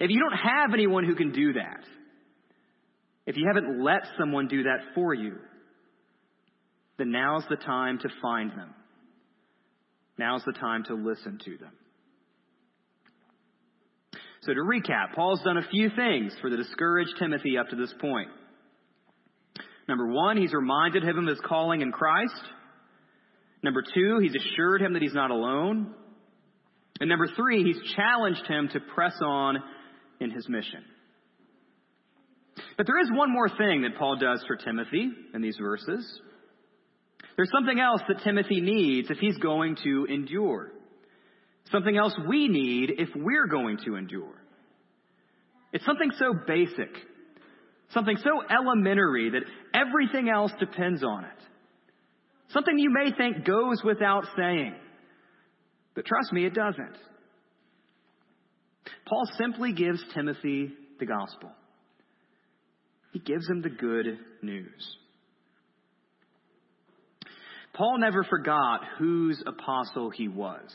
If 0.00 0.10
you 0.10 0.20
don't 0.20 0.38
have 0.38 0.74
anyone 0.74 1.04
who 1.04 1.16
can 1.16 1.32
do 1.32 1.54
that, 1.54 1.84
if 3.26 3.36
you 3.36 3.46
haven't 3.46 3.82
let 3.82 4.02
someone 4.18 4.46
do 4.46 4.62
that 4.64 4.94
for 4.94 5.14
you, 5.14 5.36
then 6.98 7.10
now's 7.10 7.44
the 7.48 7.56
time 7.56 7.98
to 7.98 8.08
find 8.22 8.52
them. 8.52 8.74
Now's 10.18 10.42
the 10.44 10.52
time 10.52 10.84
to 10.84 10.94
listen 10.94 11.38
to 11.44 11.56
them. 11.58 11.72
So 14.42 14.54
to 14.54 14.60
recap, 14.60 15.14
Paul's 15.14 15.42
done 15.42 15.58
a 15.58 15.68
few 15.68 15.90
things 15.90 16.34
for 16.40 16.50
the 16.50 16.56
discouraged 16.56 17.14
Timothy 17.18 17.58
up 17.58 17.68
to 17.68 17.76
this 17.76 17.92
point. 18.00 18.28
Number 19.88 20.06
one, 20.06 20.36
he's 20.36 20.52
reminded 20.52 21.02
him 21.02 21.18
of 21.18 21.26
his 21.26 21.40
calling 21.44 21.80
in 21.80 21.92
Christ. 21.92 22.40
Number 23.62 23.82
two, 23.82 24.18
he's 24.20 24.34
assured 24.34 24.82
him 24.82 24.92
that 24.92 25.02
he's 25.02 25.14
not 25.14 25.30
alone. 25.30 25.94
And 27.00 27.08
number 27.08 27.28
three, 27.36 27.64
he's 27.64 27.80
challenged 27.94 28.46
him 28.46 28.68
to 28.72 28.80
press 28.80 29.14
on 29.22 29.56
in 30.20 30.30
his 30.30 30.48
mission. 30.48 30.84
But 32.76 32.86
there 32.86 33.00
is 33.00 33.10
one 33.10 33.32
more 33.32 33.48
thing 33.48 33.82
that 33.82 33.98
Paul 33.98 34.16
does 34.16 34.44
for 34.46 34.56
Timothy 34.56 35.10
in 35.34 35.42
these 35.42 35.56
verses. 35.60 36.20
There's 37.38 37.52
something 37.52 37.78
else 37.78 38.02
that 38.08 38.24
Timothy 38.24 38.60
needs 38.60 39.10
if 39.10 39.18
he's 39.18 39.36
going 39.36 39.76
to 39.84 40.06
endure. 40.10 40.72
Something 41.70 41.96
else 41.96 42.12
we 42.28 42.48
need 42.48 42.90
if 42.98 43.10
we're 43.14 43.46
going 43.46 43.78
to 43.84 43.94
endure. 43.94 44.34
It's 45.72 45.84
something 45.84 46.10
so 46.18 46.34
basic, 46.48 46.90
something 47.90 48.16
so 48.16 48.42
elementary 48.50 49.30
that 49.30 49.44
everything 49.72 50.28
else 50.28 50.50
depends 50.58 51.04
on 51.04 51.26
it. 51.26 51.30
Something 52.48 52.76
you 52.76 52.90
may 52.90 53.12
think 53.16 53.44
goes 53.46 53.84
without 53.84 54.24
saying. 54.36 54.74
But 55.94 56.06
trust 56.06 56.32
me, 56.32 56.44
it 56.44 56.54
doesn't. 56.54 56.96
Paul 59.06 59.30
simply 59.38 59.72
gives 59.74 60.02
Timothy 60.12 60.72
the 60.98 61.06
gospel. 61.06 61.52
He 63.12 63.20
gives 63.20 63.48
him 63.48 63.62
the 63.62 63.70
good 63.70 64.18
news. 64.42 64.96
Paul 67.78 67.98
never 67.98 68.24
forgot 68.24 68.80
whose 68.98 69.40
apostle 69.46 70.10
he 70.10 70.26
was, 70.26 70.68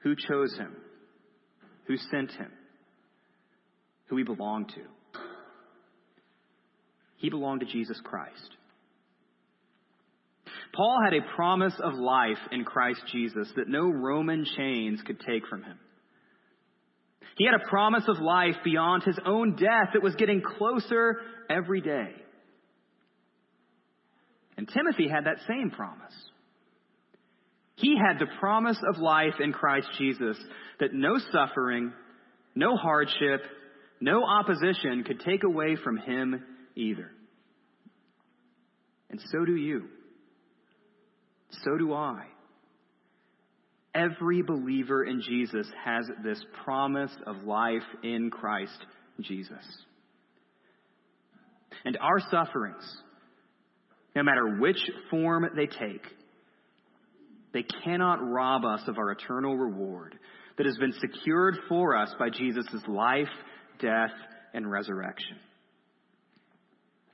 who 0.00 0.14
chose 0.14 0.54
him, 0.54 0.76
who 1.86 1.96
sent 1.96 2.30
him, 2.32 2.50
who 4.08 4.18
he 4.18 4.22
belonged 4.22 4.68
to. 4.74 5.20
He 7.16 7.30
belonged 7.30 7.60
to 7.60 7.66
Jesus 7.66 7.98
Christ. 8.04 8.50
Paul 10.74 10.98
had 11.02 11.14
a 11.14 11.34
promise 11.34 11.72
of 11.82 11.94
life 11.94 12.36
in 12.52 12.64
Christ 12.64 13.00
Jesus 13.10 13.48
that 13.56 13.66
no 13.66 13.88
Roman 13.88 14.44
chains 14.58 15.00
could 15.06 15.20
take 15.20 15.46
from 15.46 15.62
him. 15.62 15.78
He 17.38 17.46
had 17.46 17.58
a 17.58 17.68
promise 17.70 18.04
of 18.08 18.20
life 18.20 18.56
beyond 18.62 19.04
his 19.04 19.18
own 19.24 19.56
death 19.56 19.92
that 19.94 20.02
was 20.02 20.16
getting 20.16 20.42
closer 20.42 21.16
every 21.48 21.80
day. 21.80 22.10
And 24.56 24.68
Timothy 24.68 25.08
had 25.08 25.24
that 25.24 25.38
same 25.46 25.70
promise. 25.70 26.14
He 27.76 27.96
had 27.96 28.18
the 28.18 28.32
promise 28.40 28.80
of 28.88 28.98
life 28.98 29.34
in 29.38 29.52
Christ 29.52 29.88
Jesus 29.98 30.38
that 30.80 30.94
no 30.94 31.18
suffering, 31.30 31.92
no 32.54 32.76
hardship, 32.76 33.42
no 34.00 34.24
opposition 34.24 35.04
could 35.04 35.20
take 35.20 35.44
away 35.44 35.76
from 35.82 35.98
him 35.98 36.42
either. 36.74 37.10
And 39.10 39.20
so 39.30 39.44
do 39.44 39.54
you. 39.54 39.84
So 41.64 41.76
do 41.78 41.92
I. 41.92 42.24
Every 43.94 44.42
believer 44.42 45.04
in 45.04 45.22
Jesus 45.22 45.66
has 45.84 46.06
this 46.22 46.42
promise 46.64 47.12
of 47.26 47.44
life 47.44 47.84
in 48.02 48.30
Christ 48.30 48.76
Jesus. 49.20 49.64
And 51.84 51.96
our 52.00 52.20
sufferings, 52.30 52.84
no 54.16 54.22
matter 54.22 54.58
which 54.58 54.78
form 55.10 55.46
they 55.54 55.66
take, 55.66 56.02
they 57.52 57.62
cannot 57.84 58.26
rob 58.26 58.64
us 58.64 58.80
of 58.88 58.98
our 58.98 59.12
eternal 59.12 59.56
reward 59.56 60.18
that 60.56 60.64
has 60.64 60.76
been 60.78 60.94
secured 60.98 61.54
for 61.68 61.94
us 61.94 62.12
by 62.18 62.30
Jesus' 62.30 62.66
life, 62.88 63.28
death, 63.78 64.10
and 64.54 64.68
resurrection. 64.70 65.36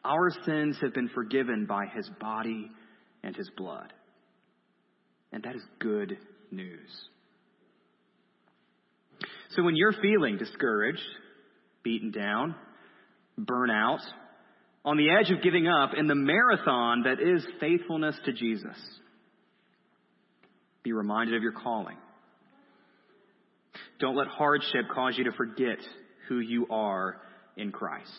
Our 0.04 0.30
sins 0.46 0.78
have 0.80 0.94
been 0.94 1.08
forgiven 1.08 1.66
by 1.66 1.86
his 1.86 2.08
body 2.20 2.70
and 3.24 3.34
his 3.34 3.50
blood. 3.56 3.92
And 5.32 5.42
that 5.42 5.56
is 5.56 5.62
good 5.80 6.16
news. 6.52 6.90
So 9.50 9.64
when 9.64 9.74
you're 9.74 9.94
feeling 10.00 10.38
discouraged, 10.38 11.02
beaten 11.82 12.12
down, 12.12 12.54
burnout, 13.40 14.00
on 14.84 14.96
the 14.96 15.10
edge 15.10 15.30
of 15.30 15.42
giving 15.42 15.68
up 15.68 15.90
in 15.96 16.06
the 16.06 16.14
marathon 16.14 17.02
that 17.04 17.20
is 17.20 17.46
faithfulness 17.60 18.16
to 18.24 18.32
Jesus, 18.32 18.76
be 20.82 20.92
reminded 20.92 21.36
of 21.36 21.42
your 21.42 21.52
calling. 21.52 21.96
Don't 24.00 24.16
let 24.16 24.26
hardship 24.26 24.86
cause 24.92 25.14
you 25.16 25.24
to 25.24 25.32
forget 25.32 25.78
who 26.28 26.40
you 26.40 26.66
are 26.70 27.18
in 27.56 27.70
Christ. 27.70 28.10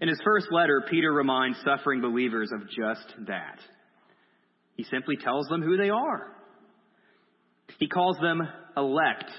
In 0.00 0.08
his 0.08 0.20
first 0.24 0.46
letter, 0.50 0.82
Peter 0.90 1.12
reminds 1.12 1.58
suffering 1.64 2.00
believers 2.00 2.50
of 2.52 2.62
just 2.62 3.26
that. 3.28 3.58
He 4.74 4.84
simply 4.84 5.16
tells 5.16 5.46
them 5.48 5.62
who 5.62 5.76
they 5.76 5.90
are. 5.90 6.32
He 7.78 7.88
calls 7.88 8.16
them 8.20 8.40
elect, 8.76 9.30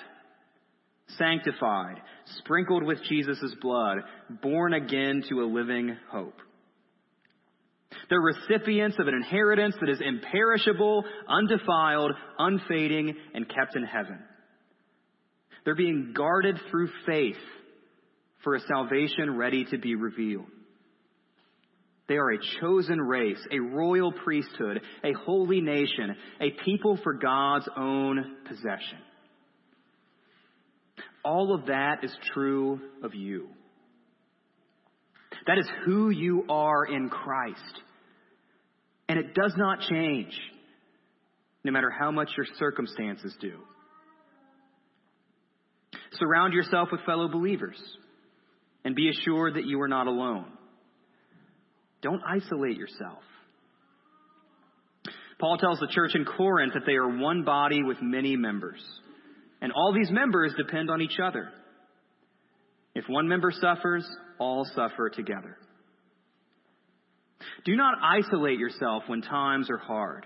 sanctified, 1.17 2.01
sprinkled 2.37 2.83
with 2.83 3.03
Jesus' 3.03 3.55
blood, 3.61 3.99
born 4.41 4.73
again 4.73 5.23
to 5.29 5.41
a 5.41 5.45
living 5.45 5.97
hope. 6.09 6.37
They're 8.09 8.19
recipients 8.19 8.97
of 8.99 9.07
an 9.07 9.13
inheritance 9.13 9.75
that 9.79 9.89
is 9.89 10.01
imperishable, 10.01 11.03
undefiled, 11.27 12.11
unfading, 12.37 13.15
and 13.33 13.47
kept 13.47 13.75
in 13.75 13.83
heaven. 13.83 14.19
They're 15.63 15.75
being 15.75 16.13
guarded 16.15 16.59
through 16.69 16.89
faith 17.05 17.37
for 18.43 18.55
a 18.55 18.61
salvation 18.61 19.37
ready 19.37 19.65
to 19.65 19.77
be 19.77 19.95
revealed. 19.95 20.47
They 22.07 22.15
are 22.15 22.31
a 22.31 22.39
chosen 22.59 22.99
race, 22.99 23.39
a 23.49 23.59
royal 23.59 24.11
priesthood, 24.11 24.81
a 25.03 25.13
holy 25.25 25.61
nation, 25.61 26.15
a 26.41 26.51
people 26.65 26.99
for 27.01 27.13
God's 27.13 27.67
own 27.77 28.35
possession. 28.45 28.99
All 31.23 31.53
of 31.53 31.67
that 31.67 32.03
is 32.03 32.15
true 32.33 32.79
of 33.03 33.13
you. 33.15 33.47
That 35.47 35.57
is 35.57 35.67
who 35.85 36.09
you 36.09 36.45
are 36.49 36.85
in 36.85 37.09
Christ. 37.09 37.59
And 39.09 39.19
it 39.19 39.33
does 39.33 39.53
not 39.57 39.81
change, 39.81 40.33
no 41.63 41.71
matter 41.71 41.89
how 41.89 42.11
much 42.11 42.29
your 42.37 42.45
circumstances 42.57 43.35
do. 43.41 43.57
Surround 46.13 46.53
yourself 46.53 46.89
with 46.91 47.01
fellow 47.05 47.27
believers 47.27 47.77
and 48.85 48.95
be 48.95 49.09
assured 49.09 49.55
that 49.55 49.65
you 49.65 49.81
are 49.81 49.87
not 49.87 50.07
alone. 50.07 50.45
Don't 52.01 52.21
isolate 52.27 52.77
yourself. 52.77 53.23
Paul 55.39 55.57
tells 55.57 55.79
the 55.79 55.87
church 55.87 56.11
in 56.15 56.25
Corinth 56.25 56.73
that 56.73 56.85
they 56.85 56.95
are 56.95 57.17
one 57.17 57.43
body 57.43 57.83
with 57.83 57.97
many 58.01 58.35
members, 58.35 58.81
and 59.63 59.71
all 59.71 59.93
these 59.93 60.11
members 60.11 60.53
depend 60.57 60.91
on 60.91 61.01
each 61.01 61.17
other. 61.23 61.49
If 62.93 63.05
one 63.07 63.29
member 63.29 63.49
suffers, 63.49 64.05
all 64.37 64.65
suffer 64.75 65.09
together. 65.09 65.57
Do 67.65 67.75
not 67.77 67.95
isolate 68.03 68.59
yourself 68.59 69.03
when 69.07 69.21
times 69.21 69.69
are 69.69 69.77
hard. 69.77 70.25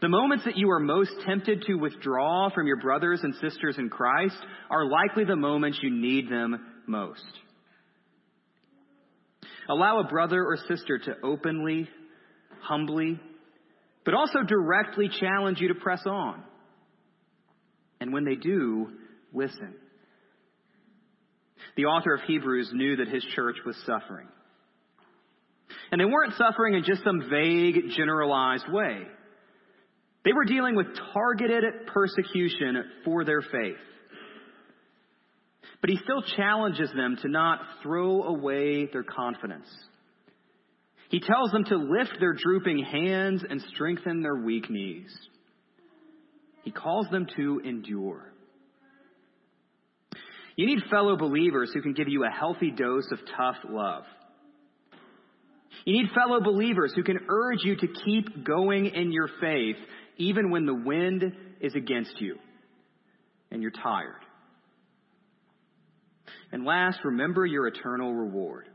The 0.00 0.08
moments 0.08 0.46
that 0.46 0.56
you 0.56 0.68
are 0.70 0.80
most 0.80 1.12
tempted 1.24 1.62
to 1.68 1.74
withdraw 1.76 2.50
from 2.50 2.66
your 2.66 2.80
brothers 2.80 3.20
and 3.22 3.34
sisters 3.36 3.76
in 3.78 3.88
Christ 3.88 4.36
are 4.68 4.90
likely 4.90 5.24
the 5.24 5.36
moments 5.36 5.78
you 5.80 5.90
need 5.90 6.28
them 6.28 6.58
most. 6.88 7.22
Allow 9.68 10.00
a 10.00 10.08
brother 10.08 10.42
or 10.42 10.56
sister 10.56 10.98
to 10.98 11.14
openly, 11.22 11.88
humbly, 12.62 13.20
but 14.04 14.14
also 14.14 14.40
directly 14.42 15.08
challenge 15.20 15.60
you 15.60 15.68
to 15.68 15.74
press 15.74 16.02
on. 16.04 16.42
And 18.00 18.12
when 18.12 18.24
they 18.24 18.36
do, 18.36 18.88
listen. 19.32 19.74
The 21.76 21.84
author 21.84 22.14
of 22.14 22.22
Hebrews 22.22 22.70
knew 22.72 22.96
that 22.96 23.08
his 23.08 23.24
church 23.34 23.56
was 23.64 23.76
suffering. 23.86 24.28
And 25.92 26.00
they 26.00 26.04
weren't 26.04 26.34
suffering 26.36 26.74
in 26.74 26.84
just 26.84 27.04
some 27.04 27.28
vague, 27.30 27.90
generalized 27.96 28.68
way. 28.70 29.02
They 30.24 30.32
were 30.32 30.44
dealing 30.44 30.76
with 30.76 30.86
targeted 31.12 31.86
persecution 31.86 32.84
for 33.04 33.24
their 33.24 33.40
faith. 33.40 33.76
But 35.80 35.90
he 35.90 35.98
still 36.02 36.22
challenges 36.36 36.90
them 36.94 37.16
to 37.22 37.28
not 37.28 37.60
throw 37.82 38.24
away 38.24 38.86
their 38.86 39.02
confidence. 39.02 39.68
He 41.08 41.20
tells 41.20 41.50
them 41.50 41.64
to 41.64 41.76
lift 41.76 42.20
their 42.20 42.34
drooping 42.34 42.84
hands 42.84 43.42
and 43.48 43.62
strengthen 43.74 44.22
their 44.22 44.36
weak 44.36 44.70
knees. 44.70 45.10
He 46.62 46.70
calls 46.70 47.06
them 47.10 47.26
to 47.36 47.60
endure. 47.64 48.32
You 50.56 50.66
need 50.66 50.80
fellow 50.90 51.16
believers 51.16 51.70
who 51.72 51.80
can 51.80 51.94
give 51.94 52.08
you 52.08 52.24
a 52.24 52.30
healthy 52.30 52.70
dose 52.70 53.10
of 53.12 53.18
tough 53.36 53.56
love. 53.68 54.04
You 55.84 56.02
need 56.02 56.10
fellow 56.14 56.40
believers 56.40 56.92
who 56.94 57.02
can 57.02 57.18
urge 57.28 57.64
you 57.64 57.76
to 57.76 57.86
keep 58.04 58.44
going 58.44 58.86
in 58.86 59.12
your 59.12 59.28
faith 59.40 59.76
even 60.18 60.50
when 60.50 60.66
the 60.66 60.74
wind 60.74 61.32
is 61.60 61.74
against 61.74 62.20
you 62.20 62.36
and 63.50 63.62
you're 63.62 63.70
tired. 63.70 64.20
And 66.52 66.64
last, 66.64 66.98
remember 67.04 67.46
your 67.46 67.66
eternal 67.66 68.12
reward. 68.12 68.66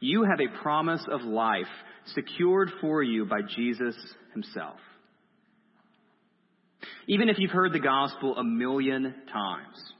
You 0.00 0.24
have 0.24 0.40
a 0.40 0.62
promise 0.62 1.04
of 1.10 1.22
life 1.22 1.66
secured 2.14 2.70
for 2.80 3.02
you 3.02 3.24
by 3.26 3.40
Jesus 3.56 3.96
himself. 4.32 4.78
Even 7.06 7.28
if 7.28 7.38
you've 7.38 7.50
heard 7.50 7.72
the 7.72 7.80
gospel 7.80 8.36
a 8.36 8.44
million 8.44 9.14
times, 9.32 9.92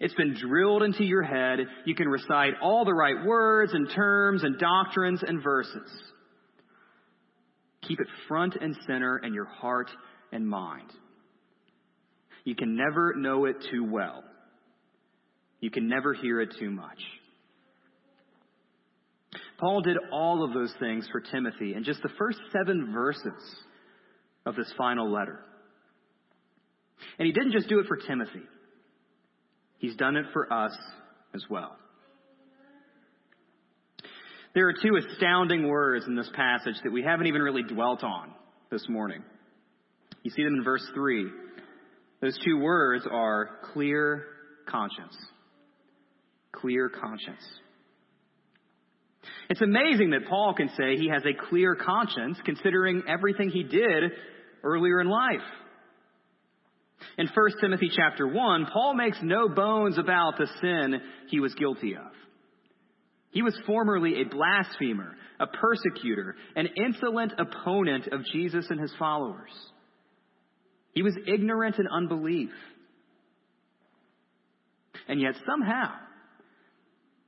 it's 0.00 0.14
been 0.14 0.34
drilled 0.34 0.82
into 0.82 1.04
your 1.04 1.22
head. 1.22 1.58
You 1.84 1.94
can 1.94 2.08
recite 2.08 2.54
all 2.62 2.84
the 2.84 2.94
right 2.94 3.24
words 3.24 3.72
and 3.72 3.90
terms 3.90 4.44
and 4.44 4.58
doctrines 4.58 5.22
and 5.26 5.42
verses. 5.42 5.90
Keep 7.82 8.00
it 8.00 8.06
front 8.28 8.56
and 8.60 8.76
center 8.86 9.18
in 9.18 9.34
your 9.34 9.46
heart 9.46 9.90
and 10.30 10.46
mind. 10.46 10.90
You 12.44 12.54
can 12.54 12.76
never 12.76 13.14
know 13.16 13.46
it 13.46 13.56
too 13.70 13.84
well. 13.84 14.22
You 15.60 15.70
can 15.70 15.88
never 15.88 16.14
hear 16.14 16.40
it 16.40 16.54
too 16.58 16.70
much. 16.70 16.98
Paul 19.58 19.82
did 19.82 19.96
all 20.12 20.44
of 20.44 20.54
those 20.54 20.72
things 20.78 21.08
for 21.10 21.20
Timothy 21.20 21.74
in 21.74 21.82
just 21.82 22.00
the 22.02 22.10
first 22.16 22.38
seven 22.52 22.92
verses 22.92 23.32
of 24.46 24.54
this 24.54 24.72
final 24.78 25.10
letter. 25.10 25.40
And 27.18 27.26
he 27.26 27.32
didn't 27.32 27.52
just 27.52 27.68
do 27.68 27.80
it 27.80 27.86
for 27.86 27.96
Timothy. 27.96 28.42
He's 29.78 29.96
done 29.96 30.16
it 30.16 30.26
for 30.32 30.52
us 30.52 30.76
as 31.34 31.44
well. 31.50 31.76
There 34.54 34.68
are 34.68 34.72
two 34.72 34.96
astounding 34.96 35.68
words 35.68 36.06
in 36.06 36.16
this 36.16 36.30
passage 36.34 36.76
that 36.82 36.92
we 36.92 37.02
haven't 37.02 37.26
even 37.26 37.42
really 37.42 37.62
dwelt 37.62 38.02
on 38.02 38.32
this 38.70 38.84
morning. 38.88 39.22
You 40.22 40.30
see 40.30 40.42
them 40.42 40.54
in 40.54 40.64
verse 40.64 40.84
3. 40.94 41.26
Those 42.20 42.38
two 42.44 42.58
words 42.58 43.04
are 43.10 43.50
clear 43.72 44.24
conscience. 44.66 45.16
Clear 46.52 46.88
conscience. 46.88 47.42
It's 49.48 49.60
amazing 49.60 50.10
that 50.10 50.28
Paul 50.28 50.54
can 50.54 50.68
say 50.76 50.96
he 50.96 51.08
has 51.08 51.22
a 51.24 51.48
clear 51.48 51.74
conscience 51.74 52.38
considering 52.44 53.02
everything 53.08 53.50
he 53.50 53.62
did 53.62 54.12
earlier 54.62 55.00
in 55.00 55.08
life. 55.08 55.46
In 57.16 57.26
1 57.26 57.50
Timothy 57.60 57.90
chapter 57.94 58.26
1, 58.26 58.66
Paul 58.72 58.94
makes 58.94 59.18
no 59.22 59.48
bones 59.48 59.98
about 59.98 60.38
the 60.38 60.48
sin 60.60 61.00
he 61.28 61.40
was 61.40 61.54
guilty 61.54 61.96
of. 61.96 62.12
He 63.30 63.42
was 63.42 63.58
formerly 63.66 64.20
a 64.20 64.24
blasphemer, 64.24 65.16
a 65.38 65.46
persecutor, 65.46 66.36
an 66.56 66.68
insolent 66.76 67.32
opponent 67.38 68.08
of 68.08 68.24
Jesus 68.32 68.66
and 68.70 68.80
his 68.80 68.92
followers. 68.98 69.50
He 70.92 71.02
was 71.02 71.16
ignorant 71.26 71.78
in 71.78 71.86
unbelief. 71.86 72.50
And 75.08 75.20
yet 75.20 75.34
somehow, 75.46 75.92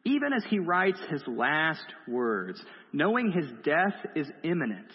even 0.04 0.33
as 0.33 0.44
he 0.48 0.59
writes 0.59 0.98
his 1.11 1.22
last 1.26 1.85
words, 2.09 2.62
knowing 2.92 3.33
his 3.33 3.50
death 3.64 3.94
is 4.16 4.26
imminent, 4.42 4.90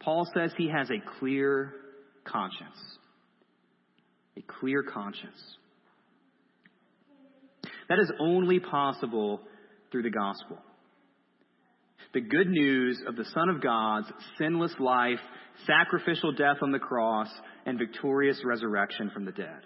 Paul 0.00 0.26
says 0.34 0.52
he 0.56 0.68
has 0.68 0.90
a 0.90 1.18
clear 1.18 1.72
conscience 2.24 2.78
a 4.36 4.42
clear 4.60 4.82
conscience. 4.82 5.40
That 7.88 7.98
is 7.98 8.10
only 8.20 8.60
possible 8.60 9.40
through 9.90 10.02
the 10.02 10.10
gospel. 10.10 10.58
The 12.14 12.20
good 12.20 12.48
news 12.48 13.02
of 13.06 13.16
the 13.16 13.24
Son 13.24 13.48
of 13.48 13.62
God's 13.62 14.06
sinless 14.38 14.74
life, 14.78 15.20
sacrificial 15.66 16.32
death 16.32 16.58
on 16.62 16.72
the 16.72 16.78
cross, 16.78 17.28
and 17.66 17.78
victorious 17.78 18.40
resurrection 18.44 19.10
from 19.12 19.24
the 19.24 19.32
dead. 19.32 19.60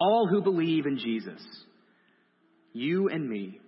All 0.00 0.26
who 0.28 0.42
believe 0.42 0.86
in 0.86 0.98
Jesus, 0.98 1.40
you 2.72 3.08
and 3.08 3.28
me, 3.28 3.60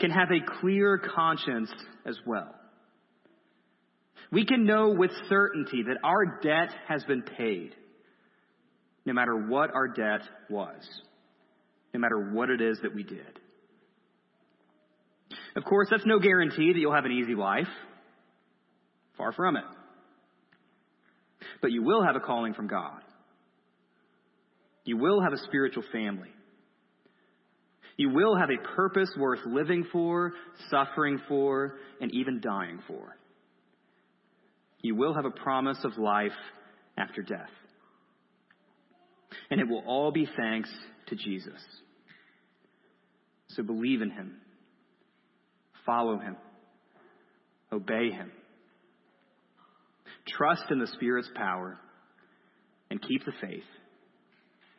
can 0.00 0.10
have 0.10 0.28
a 0.30 0.60
clear 0.60 0.98
conscience 1.14 1.70
as 2.06 2.16
well. 2.26 2.54
We 4.30 4.44
can 4.44 4.64
know 4.64 4.90
with 4.90 5.10
certainty 5.28 5.84
that 5.84 5.98
our 6.04 6.40
debt 6.40 6.74
has 6.88 7.02
been 7.04 7.22
paid 7.22 7.74
no 9.08 9.14
matter 9.14 9.34
what 9.34 9.74
our 9.74 9.88
debt 9.88 10.20
was, 10.50 10.76
no 11.94 11.98
matter 11.98 12.30
what 12.30 12.50
it 12.50 12.60
is 12.60 12.78
that 12.82 12.94
we 12.94 13.02
did. 13.02 13.40
Of 15.56 15.64
course, 15.64 15.88
that's 15.90 16.04
no 16.04 16.18
guarantee 16.18 16.74
that 16.74 16.78
you'll 16.78 16.94
have 16.94 17.06
an 17.06 17.12
easy 17.12 17.34
life. 17.34 17.68
Far 19.16 19.32
from 19.32 19.56
it. 19.56 19.64
But 21.62 21.72
you 21.72 21.82
will 21.82 22.04
have 22.04 22.16
a 22.16 22.20
calling 22.20 22.52
from 22.52 22.68
God. 22.68 23.00
You 24.84 24.98
will 24.98 25.22
have 25.22 25.32
a 25.32 25.38
spiritual 25.38 25.84
family. 25.90 26.28
You 27.96 28.10
will 28.10 28.36
have 28.36 28.50
a 28.50 28.76
purpose 28.76 29.10
worth 29.18 29.40
living 29.46 29.86
for, 29.90 30.34
suffering 30.70 31.18
for, 31.28 31.76
and 32.02 32.12
even 32.14 32.42
dying 32.42 32.80
for. 32.86 33.16
You 34.82 34.96
will 34.96 35.14
have 35.14 35.24
a 35.24 35.30
promise 35.30 35.78
of 35.82 35.96
life 35.96 36.32
after 36.98 37.22
death. 37.22 37.48
And 39.50 39.60
it 39.60 39.68
will 39.68 39.82
all 39.86 40.10
be 40.12 40.28
thanks 40.36 40.70
to 41.08 41.16
Jesus. 41.16 41.60
So 43.48 43.62
believe 43.62 44.02
in 44.02 44.10
him 44.10 44.36
Follow 45.88 46.18
him. 46.18 46.36
Obey 47.72 48.10
him. 48.10 48.30
Trust 50.26 50.64
in 50.70 50.78
the 50.78 50.86
Spirit's 50.86 51.30
power 51.34 51.78
and 52.90 53.00
keep 53.00 53.24
the 53.24 53.32
faith, 53.40 53.64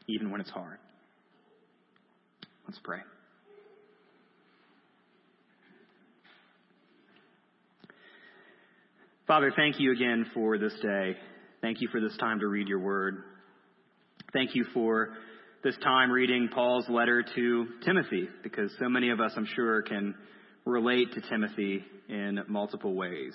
even 0.08 0.30
when 0.30 0.40
it's 0.40 0.52
hard. 0.52 0.78
Let's 2.68 2.80
pray. 2.84 3.00
Father, 9.26 9.52
thank 9.56 9.80
you 9.80 9.92
again 9.92 10.28
for 10.36 10.60
this 10.60 10.74
day. 10.80 11.16
Thank 11.62 11.82
you 11.82 11.88
for 11.92 12.00
this 12.00 12.16
time 12.18 12.40
to 12.42 12.48
read 12.48 12.68
your 12.68 12.80
word. 12.80 13.24
Thank 14.32 14.54
you 14.54 14.64
for 14.76 15.10
this 15.64 15.76
time 15.84 16.12
reading 16.12 16.50
Paul's 16.54 16.88
letter 16.88 17.24
to 17.36 17.66
Timothy, 17.84 18.30
because 18.44 18.72
so 18.78 18.88
many 18.88 19.10
of 19.10 19.20
us, 19.20 19.32
I'm 19.36 19.48
sure, 19.56 19.82
can 19.82 20.14
relate 20.66 21.14
to 21.14 21.22
Timothy 21.22 21.84
in 22.08 22.40
multiple 22.48 22.94
ways. 22.94 23.34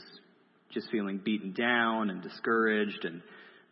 Just 0.72 0.88
feeling 0.92 1.18
beaten 1.18 1.52
down 1.52 2.10
and 2.10 2.22
discouraged 2.22 3.04
and 3.04 3.22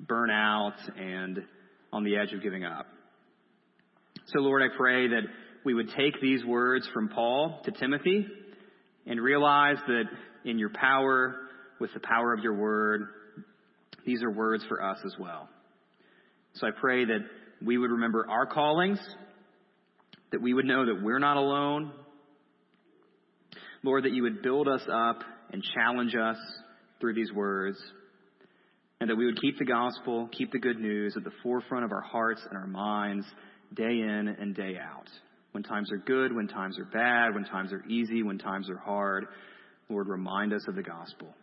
burnt 0.01 0.33
out 0.33 0.75
and 0.99 1.45
on 1.93 2.03
the 2.03 2.17
edge 2.17 2.33
of 2.33 2.43
giving 2.43 2.65
up. 2.65 2.89
So, 4.27 4.41
Lord, 4.41 4.63
I 4.63 4.77
pray 4.77 5.07
that 5.07 5.23
we 5.65 5.75
would 5.75 5.91
take 5.97 6.21
these 6.21 6.45
words 6.45 6.89
from 6.93 7.09
Paul 7.09 7.61
to 7.67 7.71
Timothy 7.71 8.27
and 9.07 9.21
realize 9.21 9.79
that 9.87 10.05
in 10.45 10.59
your 10.59 10.71
power, 10.71 11.37
with 11.79 11.95
the 11.95 12.01
power 12.01 12.33
of 12.35 12.43
your 12.43 12.55
word, 12.55 13.03
these 14.05 14.25
are 14.25 14.31
words 14.31 14.65
for 14.69 14.83
us 14.83 14.99
as 15.07 15.15
well. 15.21 15.49
So 16.55 16.67
I 16.67 16.71
pray 16.71 17.05
that 17.05 17.21
we 17.65 17.79
would 17.79 17.91
remember 17.91 18.27
our 18.29 18.47
callings, 18.47 18.99
that 20.33 20.43
we 20.43 20.53
would 20.55 20.65
know 20.65 20.87
that 20.87 21.03
we're 21.03 21.19
not 21.19 21.37
alone. 21.37 21.93
Lord, 23.83 24.05
that 24.05 24.13
you 24.13 24.23
would 24.23 24.43
build 24.43 24.69
us 24.69 24.83
up 24.93 25.23
and 25.53 25.63
challenge 25.75 26.15
us 26.15 26.37
through 27.01 27.15
these 27.15 27.33
words, 27.33 27.79
and 29.01 29.11
that 29.11 29.17
we 29.17 29.27
would 29.27 29.41
keep 29.41 29.59
the 29.59 29.65
gospel, 29.65 30.29
keep 30.37 30.53
the 30.53 30.59
good 30.59 30.79
news 30.79 31.15
at 31.17 31.25
the 31.25 31.33
forefront 31.43 31.85
of 31.85 31.93
our 31.93 32.03
hearts 32.03 32.41
and 32.49 32.57
our 32.57 32.67
minds 32.67 33.27
day 33.75 34.01
in 34.01 34.37
and 34.39 34.55
day 34.55 34.77
out. 34.81 35.09
When 35.53 35.63
times 35.63 35.91
are 35.91 35.99
good, 35.99 36.35
when 36.35 36.49
times 36.49 36.79
are 36.79 36.85
bad, 36.85 37.35
when 37.35 37.45
times 37.45 37.73
are 37.73 37.85
easy, 37.89 38.23
when 38.23 38.39
times 38.39 38.71
are 38.71 38.79
hard, 38.79 39.27
Lord, 39.89 40.09
remind 40.09 40.53
us 40.53 40.65
of 40.69 40.77
the 40.77 40.83
gospel. 40.83 41.35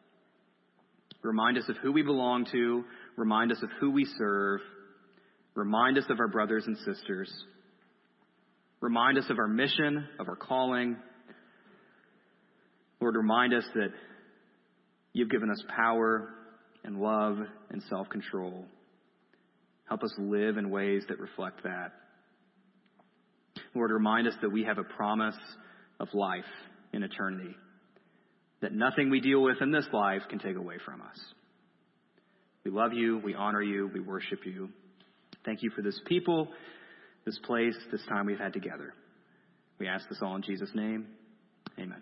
Remind 1.21 1.57
us 1.57 1.65
of 1.67 1.77
who 1.77 1.91
we 1.91 2.01
belong 2.01 2.45
to. 2.51 2.85
Remind 3.17 3.51
us 3.51 3.61
of 3.61 3.69
who 3.79 3.91
we 3.91 4.05
serve. 4.17 4.61
Remind 5.59 5.97
us 5.97 6.05
of 6.09 6.21
our 6.21 6.29
brothers 6.29 6.63
and 6.67 6.77
sisters. 6.77 7.29
Remind 8.79 9.17
us 9.17 9.25
of 9.29 9.37
our 9.39 9.47
mission, 9.49 10.07
of 10.17 10.29
our 10.29 10.37
calling. 10.37 10.95
Lord, 13.01 13.17
remind 13.17 13.53
us 13.53 13.65
that 13.75 13.89
you've 15.11 15.29
given 15.29 15.51
us 15.51 15.61
power 15.67 16.29
and 16.85 17.01
love 17.01 17.39
and 17.71 17.83
self 17.89 18.07
control. 18.07 18.63
Help 19.83 20.01
us 20.01 20.13
live 20.17 20.55
in 20.55 20.69
ways 20.69 21.03
that 21.09 21.19
reflect 21.19 21.63
that. 21.63 21.91
Lord, 23.75 23.91
remind 23.91 24.29
us 24.29 24.35
that 24.41 24.53
we 24.53 24.63
have 24.63 24.77
a 24.77 24.85
promise 24.85 25.35
of 25.99 26.07
life 26.13 26.45
in 26.93 27.03
eternity 27.03 27.53
that 28.61 28.71
nothing 28.71 29.09
we 29.09 29.19
deal 29.19 29.41
with 29.41 29.61
in 29.61 29.71
this 29.71 29.87
life 29.91 30.21
can 30.29 30.39
take 30.39 30.55
away 30.55 30.75
from 30.85 31.01
us. 31.01 31.19
We 32.63 32.71
love 32.71 32.93
you, 32.93 33.19
we 33.19 33.35
honor 33.35 33.61
you, 33.61 33.91
we 33.93 33.99
worship 33.99 34.45
you. 34.45 34.69
Thank 35.45 35.63
you 35.63 35.69
for 35.69 35.81
this 35.81 35.99
people, 36.05 36.49
this 37.25 37.39
place, 37.45 37.75
this 37.91 38.01
time 38.07 38.25
we've 38.25 38.39
had 38.39 38.53
together. 38.53 38.93
We 39.79 39.87
ask 39.87 40.07
this 40.09 40.19
all 40.21 40.35
in 40.35 40.41
Jesus' 40.41 40.71
name. 40.73 41.07
Amen. 41.79 42.01